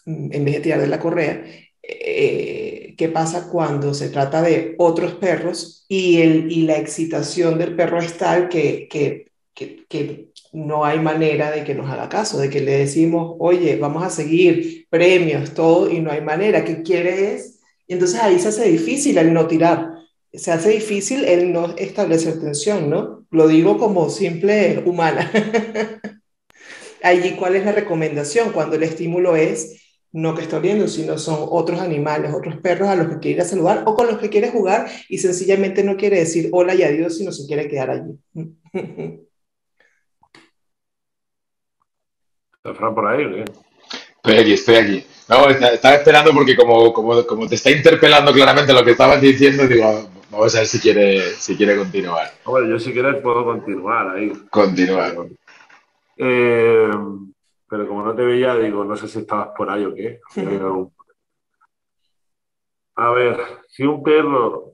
[0.07, 1.45] mm, en vez de tirar de la correa.
[1.83, 7.99] ¿Qué pasa cuando se trata de otros perros y, el, y la excitación del perro
[7.99, 12.61] es tal que, que, que no hay manera de que nos haga caso, de que
[12.61, 16.65] le decimos, oye, vamos a seguir premios, todo, y no hay manera.
[16.65, 17.61] ¿Qué quiere es?
[17.87, 19.92] Y entonces ahí se hace difícil el no tirar,
[20.33, 23.27] se hace difícil el no establecer tensión, ¿no?
[23.31, 25.31] Lo digo como simple humana.
[27.03, 28.53] Allí, ¿cuál es la recomendación?
[28.53, 32.97] Cuando el estímulo es no que estoy viendo, sino son otros animales, otros perros a
[32.97, 36.51] los que quiere saludar o con los que quiere jugar y sencillamente no quiere decir
[36.53, 38.13] hola y adiós, sino se quiere quedar allí.
[42.57, 43.25] ¿Está Fran por ahí?
[43.25, 43.45] ¿eh?
[44.17, 45.07] Estoy aquí, estoy aquí.
[45.29, 49.67] No, estaba esperando porque como, como, como, te está interpelando claramente lo que estabas diciendo,
[49.67, 52.33] digo, vamos a ver si quiere, si quiere continuar.
[52.45, 54.33] Bueno, yo si quieres puedo continuar ahí.
[54.51, 55.15] Continuar.
[56.17, 56.91] Eh,
[57.69, 60.21] pero como no te veía, digo, no sé si estabas por ahí o qué.
[62.95, 64.73] A ver, si un perro...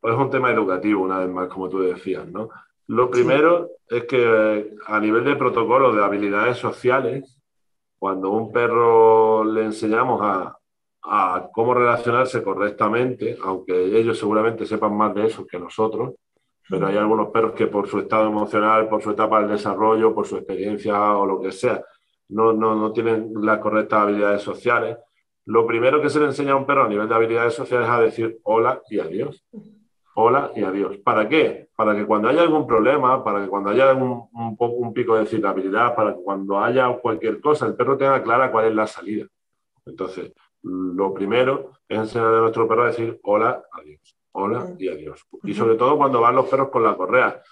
[0.00, 2.48] Pues es un tema educativo, una vez más, como tú decías, ¿no?
[2.86, 7.38] Lo primero es que a nivel de protocolo de habilidades sociales,
[7.98, 10.56] cuando un perro le enseñamos a,
[11.52, 16.14] cómo relacionarse correctamente, aunque ellos seguramente sepan más de eso que nosotros,
[16.68, 20.26] pero hay algunos perros que por su estado emocional, por su etapa del desarrollo, por
[20.26, 21.82] su experiencia o lo que sea,
[22.28, 24.96] no, no, no tienen las correctas habilidades sociales.
[25.46, 27.92] Lo primero que se le enseña a un perro a nivel de habilidades sociales es
[27.92, 29.44] a decir hola y adiós
[30.14, 30.98] hola y adiós.
[30.98, 31.68] ¿Para qué?
[31.74, 35.94] Para que cuando haya algún problema, para que cuando haya un, un, pico de excitabilidad,
[35.94, 39.26] para que cuando haya cualquier cosa, el perro tenga clara cuál es la salida.
[39.86, 45.26] Entonces, lo primero es enseñar a nuestro perro a decir hola, adiós, hola y adiós.
[45.44, 47.42] Y sobre todo cuando van los perros con la correa.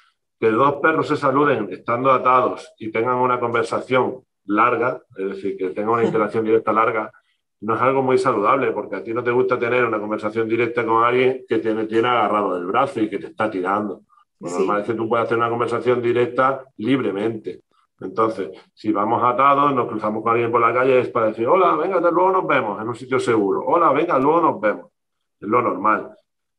[0.40, 5.70] Que dos perros se saluden estando atados y tengan una conversación larga, es decir, que
[5.70, 7.12] tengan una interacción directa larga,
[7.60, 10.86] no es algo muy saludable, porque a ti no te gusta tener una conversación directa
[10.86, 14.02] con alguien que tiene, tiene agarrado del brazo y que te está tirando.
[14.40, 17.62] Lo normal es que tú puedas tener una conversación directa libremente.
[18.00, 21.74] Entonces, si vamos atados, nos cruzamos con alguien por la calle, es para decir, hola,
[21.74, 23.64] venga, luego nos vemos en un sitio seguro.
[23.66, 24.92] Hola, venga, luego nos vemos.
[25.40, 26.14] Es lo normal.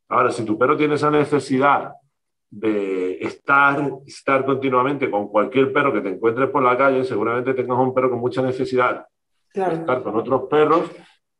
[0.10, 1.94] Ahora, si tu perro tiene esa necesidad
[2.50, 7.78] de estar, estar continuamente con cualquier perro que te encuentres por la calle, seguramente tengas
[7.78, 9.06] un perro con mucha necesidad
[9.54, 10.90] estar con otros perros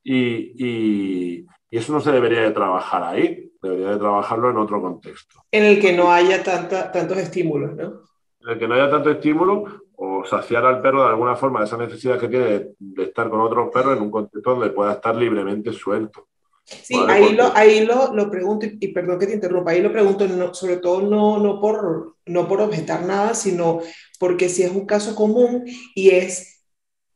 [0.04, 5.44] y, eso no se debería de trabajar ahí, debería de trabajarlo en otro contexto.
[5.52, 8.02] En el que no haya tanta, tantos estímulos, ¿no?
[8.40, 9.66] En el que no haya tanto estímulo
[10.02, 12.46] o saciar al perro de alguna forma esa necesidad que tiene
[12.80, 16.30] de, estar con otros perros en un contexto donde pueda estar libremente suelto.
[16.64, 20.26] Sí, ahí, lo, ahí lo, lo pregunto, y, perdón que te interrumpa, ahí lo pregunto
[20.28, 23.82] no, sobre todo no, no, por, no por objetar nada, sino
[24.20, 26.64] porque si es un caso común y es,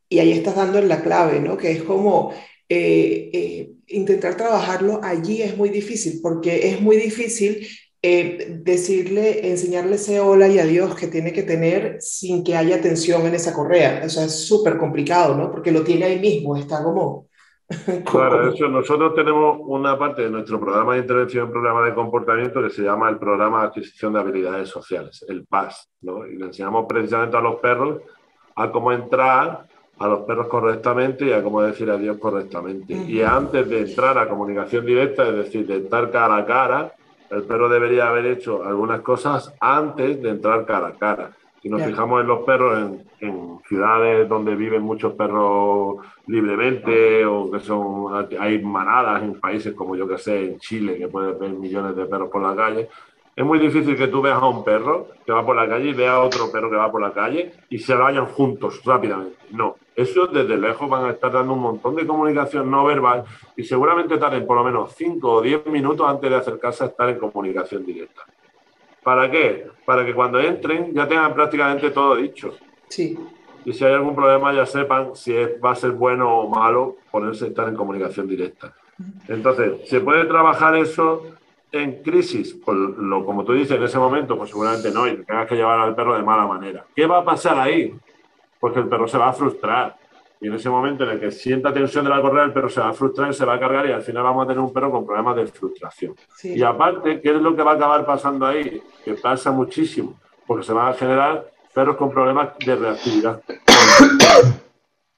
[0.10, 1.56] y ahí estás dando en la clave, ¿no?
[1.56, 2.34] Que es como
[2.68, 7.66] eh, eh, intentar trabajarlo allí es muy difícil, porque es muy difícil
[8.06, 13.26] eh, decirle, enseñarle ese hola y adiós que tiene que tener sin que haya tensión
[13.26, 14.02] en esa correa.
[14.06, 15.50] O sea, es súper complicado, ¿no?
[15.50, 17.28] Porque lo tiene ahí mismo, está como...
[18.12, 22.62] Claro, eso, nosotros tenemos una parte de nuestro programa de intervención en programa de comportamiento
[22.62, 26.28] que se llama el programa de adquisición de habilidades sociales, el PAS, ¿no?
[26.28, 28.02] Y le enseñamos precisamente a los perros
[28.58, 29.66] a cómo entrar
[29.98, 32.94] a los perros correctamente y a cómo decir adiós correctamente.
[32.94, 36.94] Y antes de entrar a comunicación directa, es decir, de estar cara a cara,
[37.34, 41.32] el perro debería haber hecho algunas cosas antes de entrar cara a cara.
[41.62, 42.78] Si nos fijamos en los perros
[43.22, 49.96] en, ciudades donde viven muchos perros libremente o que son hay manadas en países como
[49.96, 52.90] yo que sé, en Chile, que puedes ver millones de perros por la calle,
[53.36, 55.94] es muy difícil que tú veas a un perro que va por la calle y
[55.94, 59.38] vea a otro perro que va por la calle y se vayan juntos rápidamente.
[59.52, 63.24] No, eso desde lejos van a estar dando un montón de comunicación no verbal
[63.56, 67.10] y seguramente tarden por lo menos 5 o 10 minutos antes de acercarse a estar
[67.10, 68.22] en comunicación directa.
[69.02, 69.68] ¿Para qué?
[69.86, 72.54] Para que cuando entren ya tengan prácticamente todo dicho.
[72.88, 73.18] Sí.
[73.66, 77.46] Y si hay algún problema ya sepan si va a ser bueno o malo ponerse
[77.46, 78.74] a estar en comunicación directa.
[79.28, 81.24] Entonces, se puede trabajar eso
[81.74, 85.56] en crisis, lo, como tú dices, en ese momento, pues seguramente no, y tengas que
[85.56, 86.86] llevar al perro de mala manera.
[86.96, 87.92] ¿Qué va a pasar ahí?
[88.60, 89.98] Pues que el perro se va a frustrar.
[90.40, 92.80] Y en ese momento en el que sienta tensión de la correa, el perro se
[92.80, 94.72] va a frustrar y se va a cargar y al final vamos a tener un
[94.72, 96.16] perro con problemas de frustración.
[96.44, 98.82] Y aparte, ¿qué es lo que va a acabar pasando ahí?
[99.04, 103.42] Que pasa muchísimo, porque se van a generar perros con problemas de reactividad.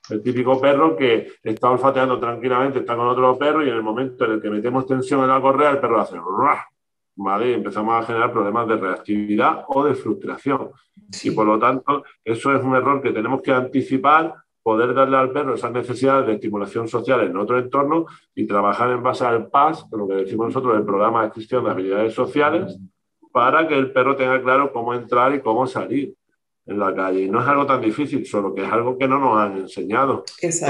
[0.10, 4.26] El típico perro que está olfateando tranquilamente, está con otro perro y en el momento
[4.26, 6.18] en el que metemos tensión en la correa, el perro hace
[7.16, 7.52] ¿vale?
[7.52, 10.72] Y empezamos a generar problemas de reactividad o de frustración.
[11.24, 15.32] Y por lo tanto, eso es un error que tenemos que anticipar, poder darle al
[15.32, 19.86] perro esas necesidades de estimulación social en otro entorno y trabajar en base al PAS,
[19.92, 22.78] lo que decimos nosotros, el programa de gestión de habilidades sociales,
[23.32, 26.16] para que el perro tenga claro cómo entrar y cómo salir
[26.66, 27.22] en la calle.
[27.22, 30.24] Y no es algo tan difícil, solo que es algo que no nos han enseñado.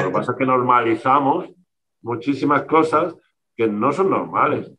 [0.03, 1.49] Lo que pasa es que normalizamos
[2.01, 3.15] muchísimas cosas
[3.55, 4.71] que no son normales.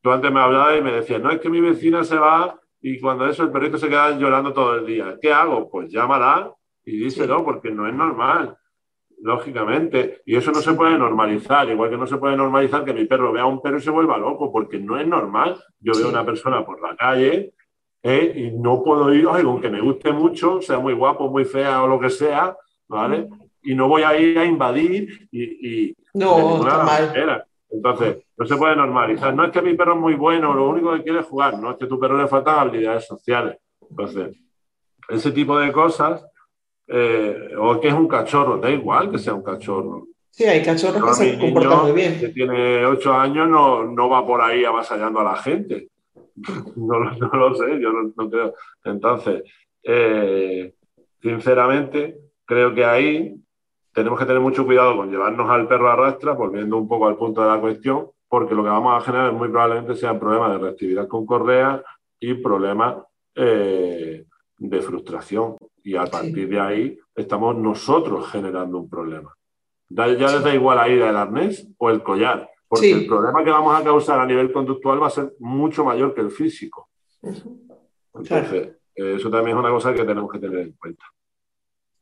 [0.00, 3.00] Tú antes me hablabas y me decías, no, es que mi vecina se va y
[3.00, 5.16] cuando eso el perrito se queda llorando todo el día.
[5.20, 5.68] ¿Qué hago?
[5.68, 6.52] Pues llámala
[6.84, 8.56] y díselo, porque no es normal,
[9.20, 10.22] lógicamente.
[10.24, 13.32] Y eso no se puede normalizar, igual que no se puede normalizar que mi perro
[13.32, 15.62] vea a un perro y se vuelva loco, porque no es normal.
[15.80, 17.52] Yo veo a una persona por la calle
[18.02, 18.32] ¿eh?
[18.34, 21.98] y no puedo ir, aunque me guste mucho, sea muy guapo, muy fea o lo
[21.98, 22.56] que sea,
[22.88, 23.28] ¿vale?
[23.62, 25.94] Y no voy a ir a invadir y...
[26.14, 27.44] no, está mal.
[27.70, 29.34] Entonces, no se puede normalizar.
[29.34, 31.72] No es que mi perro es muy bueno, lo único que quiere es jugar, no
[31.72, 33.58] es que a tu perro le faltan habilidades sociales.
[33.90, 34.36] Entonces,
[35.08, 36.24] ese tipo de cosas,
[36.86, 40.06] eh, o que es un cachorro, da igual que sea un cachorro.
[40.30, 42.20] Sí, hay cachorros que se comportan muy bien.
[42.20, 45.88] Que tiene ocho años no, no va por ahí avasallando a la gente.
[46.76, 48.54] No, lo sé, yo no, creo.
[48.84, 49.42] Entonces,
[49.82, 50.74] eh,
[51.20, 53.34] sinceramente, creo que ahí
[53.92, 57.16] tenemos que tener mucho cuidado con llevarnos al perro a rastra, volviendo un poco al
[57.16, 60.58] punto de la cuestión, porque lo que vamos a generar muy probablemente sean problemas de
[60.58, 61.82] reactividad con correa
[62.20, 62.96] y problemas
[63.34, 64.24] eh,
[64.58, 65.56] de frustración.
[65.82, 69.34] Y a partir de ahí estamos nosotros generando un problema.
[69.88, 72.48] Ya les da igual ahí el arnés o el collar.
[72.68, 76.14] Porque el problema que vamos a causar a nivel conductual va a ser mucho mayor
[76.14, 76.90] que el físico.
[78.14, 81.04] Entonces, eh, eso también es una cosa que tenemos que tener en cuenta.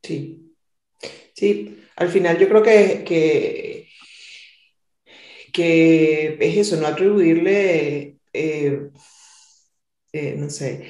[0.02, 0.42] Sí.
[1.32, 3.88] Sí, al final yo creo que, que,
[5.52, 8.90] que es eso, no atribuirle, eh,
[10.12, 10.88] eh, no sé,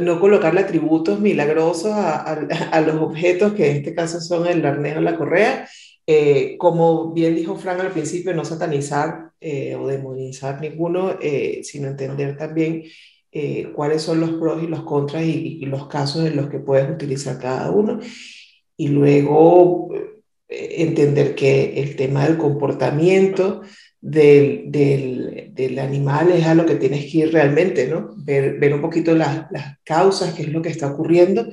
[0.00, 4.96] no, colocarle atributos milagrosos a, a, los objetos que en este caso son el arnés
[4.96, 5.68] o la correa,
[6.10, 11.88] eh, como bien dijo Frank al principio, no satanizar eh, o demonizar ninguno, eh, sino
[11.88, 12.84] entender también
[13.74, 17.38] cuáles son los pros y los contras y, los casos en los que puedes utilizar
[17.38, 18.00] cada uno.
[18.76, 19.90] Y luego
[20.48, 23.60] entender que el tema del comportamiento
[24.00, 28.14] del, del, del, animal es a lo que tienes que ir realmente, ¿no?
[28.16, 31.46] Ver, ver un poquito las, las causas, qué es lo que está ocurriendo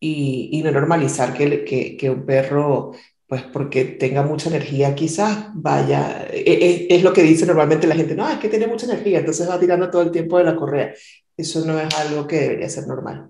[0.00, 2.92] y, y no normalizar que, que, que un perro
[3.26, 7.94] pues porque tenga mucha energía, quizás vaya, e, e, es, lo que dice normalmente la
[7.94, 10.56] gente, no, es que tiene mucha energía, entonces va tirando todo el tiempo de la
[10.56, 10.92] correa.
[11.36, 13.28] Eso no es algo que debería ser normal.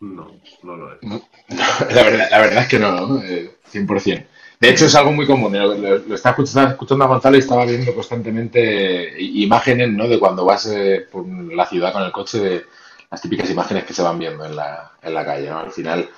[0.00, 0.30] No,
[0.62, 0.98] no lo es.
[1.94, 4.26] la, verdad, la verdad es que no, 100%.
[4.58, 5.52] De hecho, es algo muy común.
[5.52, 6.36] Lo, lo, estaba,
[6.70, 10.08] escuchando, a Gonzalo y estaba viendo constantemente imágenes ¿no?
[10.08, 12.64] de cuando vas eh, por la ciudad con el coche, de
[13.10, 15.50] las típicas imágenes que se van viendo en la, en la calle.
[15.50, 15.58] ¿no?
[15.58, 16.08] Al final,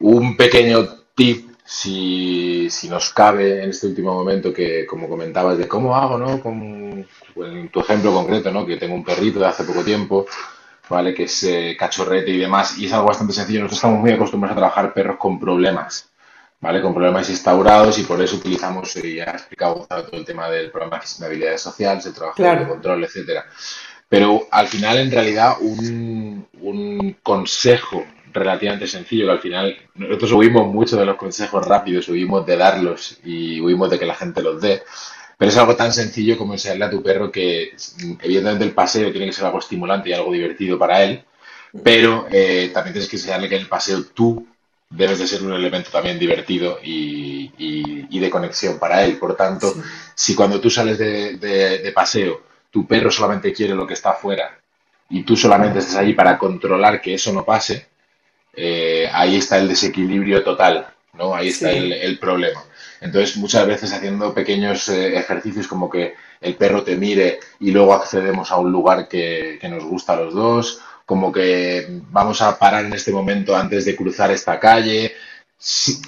[0.00, 5.68] un pequeño tip, si, si, nos cabe en este último momento, que como comentabas, de
[5.68, 6.40] cómo hago, ¿no?
[6.40, 7.06] Con,
[7.36, 8.64] en tu ejemplo concreto, ¿no?
[8.64, 10.24] Que tengo un perrito de hace poco tiempo,
[10.88, 11.12] ¿vale?
[11.12, 13.60] Que es eh, cachorrete y demás, y es algo bastante sencillo.
[13.60, 16.08] Nosotros estamos muy acostumbrados a trabajar perros con problemas
[16.60, 16.82] ¿vale?
[16.82, 20.70] Con problemas instaurados y por eso utilizamos, y ya he explicado todo el tema del
[20.70, 23.44] programa de habilidades sociales, el trabajo de control, etcétera.
[24.08, 28.04] Pero al final, en realidad, un, un, consejo
[28.38, 33.18] relativamente sencillo, que al final nosotros huimos mucho de los consejos rápidos, huimos de darlos
[33.24, 34.82] y huimos de que la gente los dé.
[35.36, 37.72] Pero es algo tan sencillo como enseñarle a tu perro que,
[38.20, 41.22] evidentemente, el paseo tiene que ser algo estimulante y algo divertido para él,
[41.82, 44.46] pero eh, también tienes que enseñarle que en el paseo tú
[44.90, 49.18] debes de ser un elemento también divertido y, y, de conexión para él.
[49.18, 49.74] Por tanto,
[50.14, 54.58] si cuando tú sales de, de, paseo, tu perro solamente quiere lo que está afuera
[55.10, 57.87] y tú solamente estás allí para controlar que eso no pase,
[58.60, 61.32] eh, ahí está el desequilibrio total, ¿no?
[61.34, 62.64] Ahí está el, el, problema.
[63.00, 67.94] Entonces, muchas veces haciendo pequeños eh, ejercicios como que el perro te mire y luego
[67.94, 72.58] accedemos a un lugar que, que nos gusta a los dos, como que vamos a
[72.58, 75.14] parar en este momento antes de cruzar esta calle.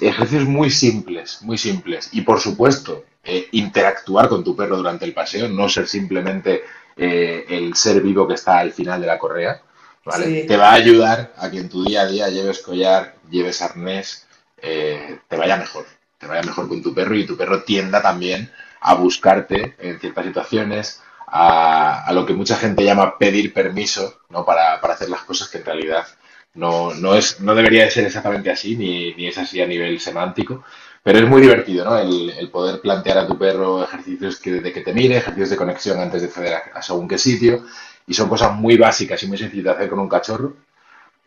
[0.01, 2.09] ejercicios muy simples, muy simples.
[2.11, 6.63] Y por supuesto, eh, interactuar con tu perro durante el paseo, no ser simplemente
[6.97, 9.61] eh, el ser vivo que está al final de la correa.
[10.05, 10.43] ¿Vale?
[10.43, 14.27] Te va a ayudar a que en tu día a día lleves collar, lleves arnés,
[14.61, 15.85] eh, te vaya mejor.
[16.17, 20.25] Te vaya mejor con tu perro y tu perro tienda también a buscarte en ciertas
[20.25, 24.43] situaciones, a, lo que mucha gente llama pedir permiso ¿no?
[24.45, 26.05] para, hacer las cosas que en realidad
[26.53, 29.99] no, no, es, no debería de ser exactamente así, ni, ni es así a nivel
[29.99, 30.63] semántico,
[31.03, 31.97] pero es muy divertido, ¿no?
[31.97, 35.99] El, poder plantear a tu perro ejercicios que, de que te mire, ejercicios de conexión
[35.99, 37.63] antes de acceder a, según qué sitio,
[38.07, 40.53] y son cosas muy básicas y muy sencillas de hacer con un cachorro,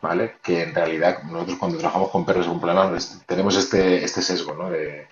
[0.00, 0.36] ¿vale?
[0.42, 4.54] Que en realidad nosotros cuando trabajamos con perros con problemas pues, tenemos este, este sesgo,
[4.54, 4.70] ¿no?
[4.70, 5.06] De,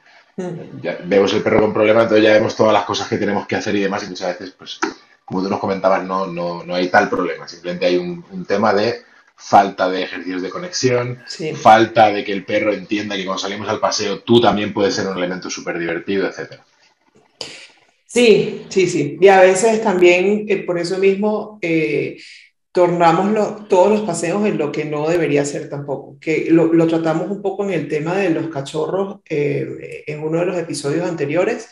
[0.81, 3.57] ya vemos el perro con problemas, entonces ya vemos todas las cosas que tenemos que
[3.57, 4.79] hacer y demás, y muchas veces, pues,
[5.25, 8.73] como tú nos comentabas, no, no, no hay tal problema, simplemente hay un, un tema
[8.73, 9.03] de
[9.37, 11.23] falta de ejercicios de conexión,
[11.57, 15.09] falta de que el perro entienda que cuando salimos al paseo tú también puedes ser
[15.09, 16.61] un elemento súper divertido, etc.
[18.13, 19.17] Sí, sí, sí.
[19.21, 22.19] Y a veces también, eh, por eso mismo, eh,
[22.71, 27.41] tornamos todos los paseos en lo que no debería ser tampoco, que lo, tratamos un
[27.43, 31.69] poco en el tema de los cachorros eh, en uno de los episodios anteriores,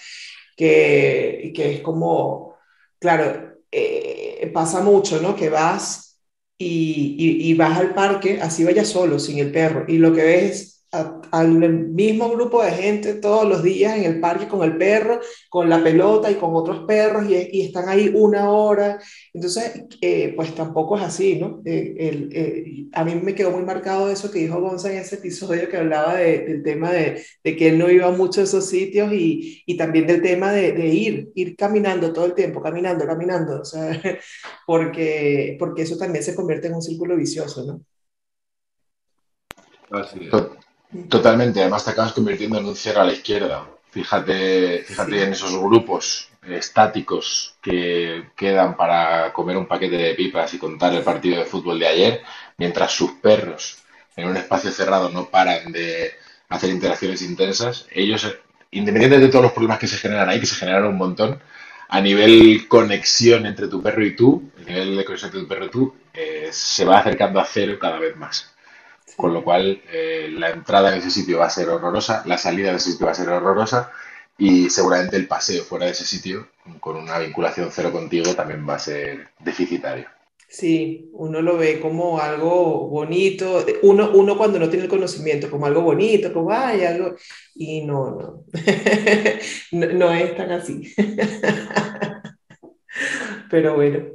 [0.56, 2.56] que, que es como,
[2.98, 5.36] claro, eh, pasa mucho, ¿no?
[5.36, 6.20] Que vas
[6.58, 10.22] y, y, y, vas al parque, así vayas solo, sin el perro, y lo que
[10.22, 15.20] ves al mismo grupo de gente todos los días en el parque con el perro,
[15.48, 18.98] con la pelota y con otros perros y, están ahí una hora.
[19.32, 21.62] Entonces, eh, pues tampoco es así, ¿no?
[21.64, 21.94] Eh,
[22.32, 25.76] eh, a mí me quedó muy marcado eso que dijo Gonza en ese episodio que
[25.76, 29.76] hablaba del tema de, de, que él no iba mucho a esos sitios y, y
[29.76, 33.90] también del tema de, de, ir, ir caminando todo el tiempo, caminando, caminando, o sea,
[34.66, 37.80] porque, porque eso también se convierte en un círculo vicioso, ¿no?
[39.90, 40.59] Así es.
[41.08, 43.64] Totalmente, además te acabas convirtiendo en un cierre a la izquierda.
[43.90, 50.58] Fíjate, fíjate en esos grupos estáticos que quedan para comer un paquete de pipas y
[50.58, 52.22] contar el partido de fútbol de ayer,
[52.56, 53.78] mientras sus perros
[54.16, 56.12] en un espacio cerrado no paran de
[56.48, 57.86] hacer interacciones intensas.
[57.92, 58.26] Ellos,
[58.70, 61.40] independientemente de todos los problemas que se generan ahí, que se generan un montón,
[61.88, 65.66] a nivel conexión entre tu perro y tú, el nivel de conexión entre tu perro
[65.66, 68.54] y tú, eh, se va acercando a cero cada vez más.
[69.20, 72.70] Con lo cual, eh, la entrada en ese sitio va a ser horrorosa, la salida
[72.70, 73.92] de ese sitio va a ser horrorosa
[74.38, 76.48] y seguramente el paseo fuera de ese sitio,
[76.80, 80.06] con una vinculación cero contigo, también va a ser deficitario.
[80.48, 85.66] Sí, uno lo ve como algo bonito, uno, uno cuando no tiene el conocimiento, como
[85.66, 87.14] algo bonito, como hay algo,
[87.54, 88.44] y no, no,
[89.72, 90.94] no, no es tan así.
[93.50, 94.06] Pero bueno.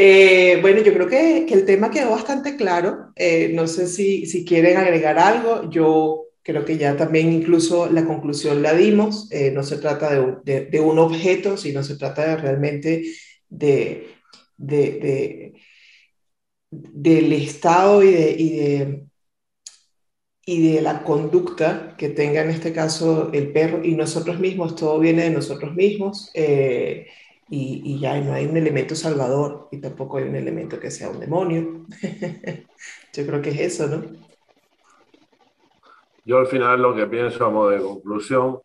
[0.00, 3.12] Eh, bueno, yo creo que, que, el tema quedó bastante claro.
[3.16, 5.68] Eh, no sé si, si, quieren agregar algo.
[5.70, 9.28] Yo creo que ya también incluso la conclusión la dimos.
[9.32, 13.12] Eh, no se trata de, de, de, un objeto, sino se trata de, realmente
[13.48, 14.06] de,
[16.70, 19.06] del estado y de, y de,
[20.46, 24.76] y de la conducta que tenga en este caso el perro y nosotros mismos.
[24.76, 26.30] Todo viene de nosotros mismos
[27.50, 31.08] y, y, ya no hay un elemento salvador y tampoco hay un elemento que sea
[31.08, 31.86] un demonio.
[33.14, 34.02] Yo creo que es eso, ¿no?
[36.24, 38.60] Yo al final lo que pienso a modo de conclusión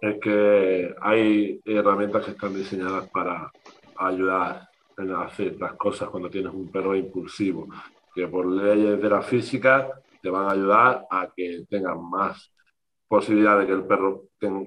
[0.00, 3.50] es que hay herramientas que están diseñadas para
[3.96, 4.68] ayudar
[4.98, 7.66] en hacer las cosas cuando tienes un perro impulsivo,
[8.14, 9.88] que por leyes de la física
[10.20, 12.52] te van a ayudar a que tengas más
[13.08, 14.24] posibilidad de que el perro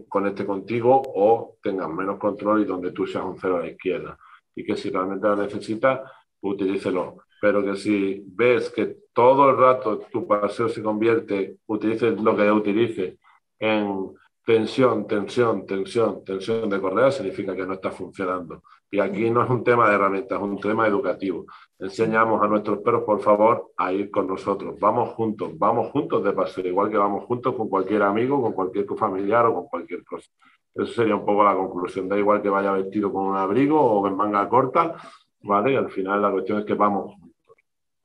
[0.09, 4.17] conecte contigo o tengas menos control y donde tú seas un cero a la izquierda.
[4.55, 6.01] Y que si realmente lo necesitas,
[6.41, 7.17] utilícelo.
[7.39, 12.51] Pero que si ves que todo el rato tu paseo se convierte, utilices lo que
[12.51, 13.15] utilices
[13.59, 14.11] en
[14.45, 18.63] tensión, tensión, tensión, tensión de correa, significa que no está funcionando.
[18.93, 21.45] Y aquí no es un tema de herramientas, es un tema educativo.
[21.79, 24.77] Enseñamos a nuestros perros, por favor, a ir con nosotros.
[24.81, 28.85] Vamos juntos, vamos juntos de paseo, igual que vamos juntos con cualquier amigo, con cualquier
[28.97, 30.29] familiar o con cualquier cosa.
[30.75, 32.09] Eso sería un poco la conclusión.
[32.09, 34.95] Da igual que vaya vestido con un abrigo o en manga corta,
[35.41, 35.71] ¿vale?
[35.71, 37.55] Y al final la cuestión es que vamos juntos.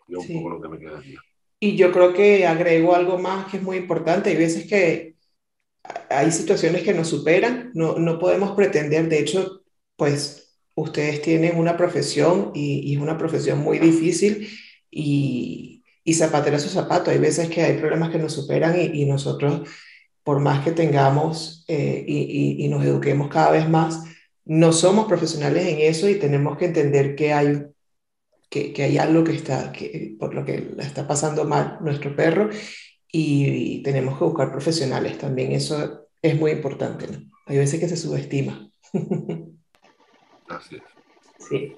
[0.06, 1.16] Yo un poco lo que me queda aquí.
[1.58, 4.30] Y yo creo que agrego algo más que es muy importante.
[4.30, 5.16] Hay veces que
[6.10, 9.62] hay situaciones que nos superan, no, no podemos pretender, de hecho,
[9.96, 10.45] pues
[10.76, 14.48] ustedes tienen una profesión y, es una profesión muy difícil
[14.90, 17.10] y, y zapatero a su zapato.
[17.10, 19.68] Hay veces que hay problemas que nos superan y, y nosotros,
[20.22, 24.04] por más que tengamos eh, y, y, nos eduquemos cada vez más,
[24.44, 27.64] no somos profesionales en eso y tenemos que entender que hay,
[28.50, 32.14] que, que hay algo que está, que, por lo que le está pasando mal nuestro
[32.14, 32.50] perro
[33.10, 35.52] y, tenemos que buscar profesionales también.
[35.52, 37.06] Eso es muy importante.
[37.08, 37.18] ¿no?
[37.46, 38.70] Hay veces que se subestima.
[40.48, 40.82] Gracias.
[41.38, 41.76] Sí.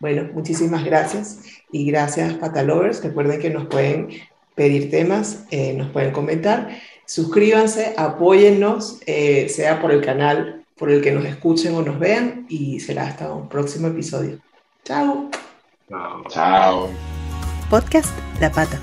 [0.00, 1.40] Bueno, muchísimas gracias
[1.72, 3.02] y gracias Patalovers.
[3.02, 4.08] Recuerden que nos pueden
[4.54, 6.68] pedir temas, eh, nos pueden comentar.
[7.06, 12.46] Suscríbanse, apóyennos, eh, sea por el canal por el que nos escuchen o nos vean
[12.48, 14.38] y será hasta un próximo episodio.
[14.84, 15.28] Chao.
[15.88, 16.24] Chao.
[16.28, 16.90] Chao.
[17.68, 18.78] Podcast La Pata,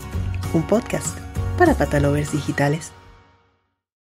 [0.53, 1.17] un podcast
[1.57, 2.91] para patalovers digitales.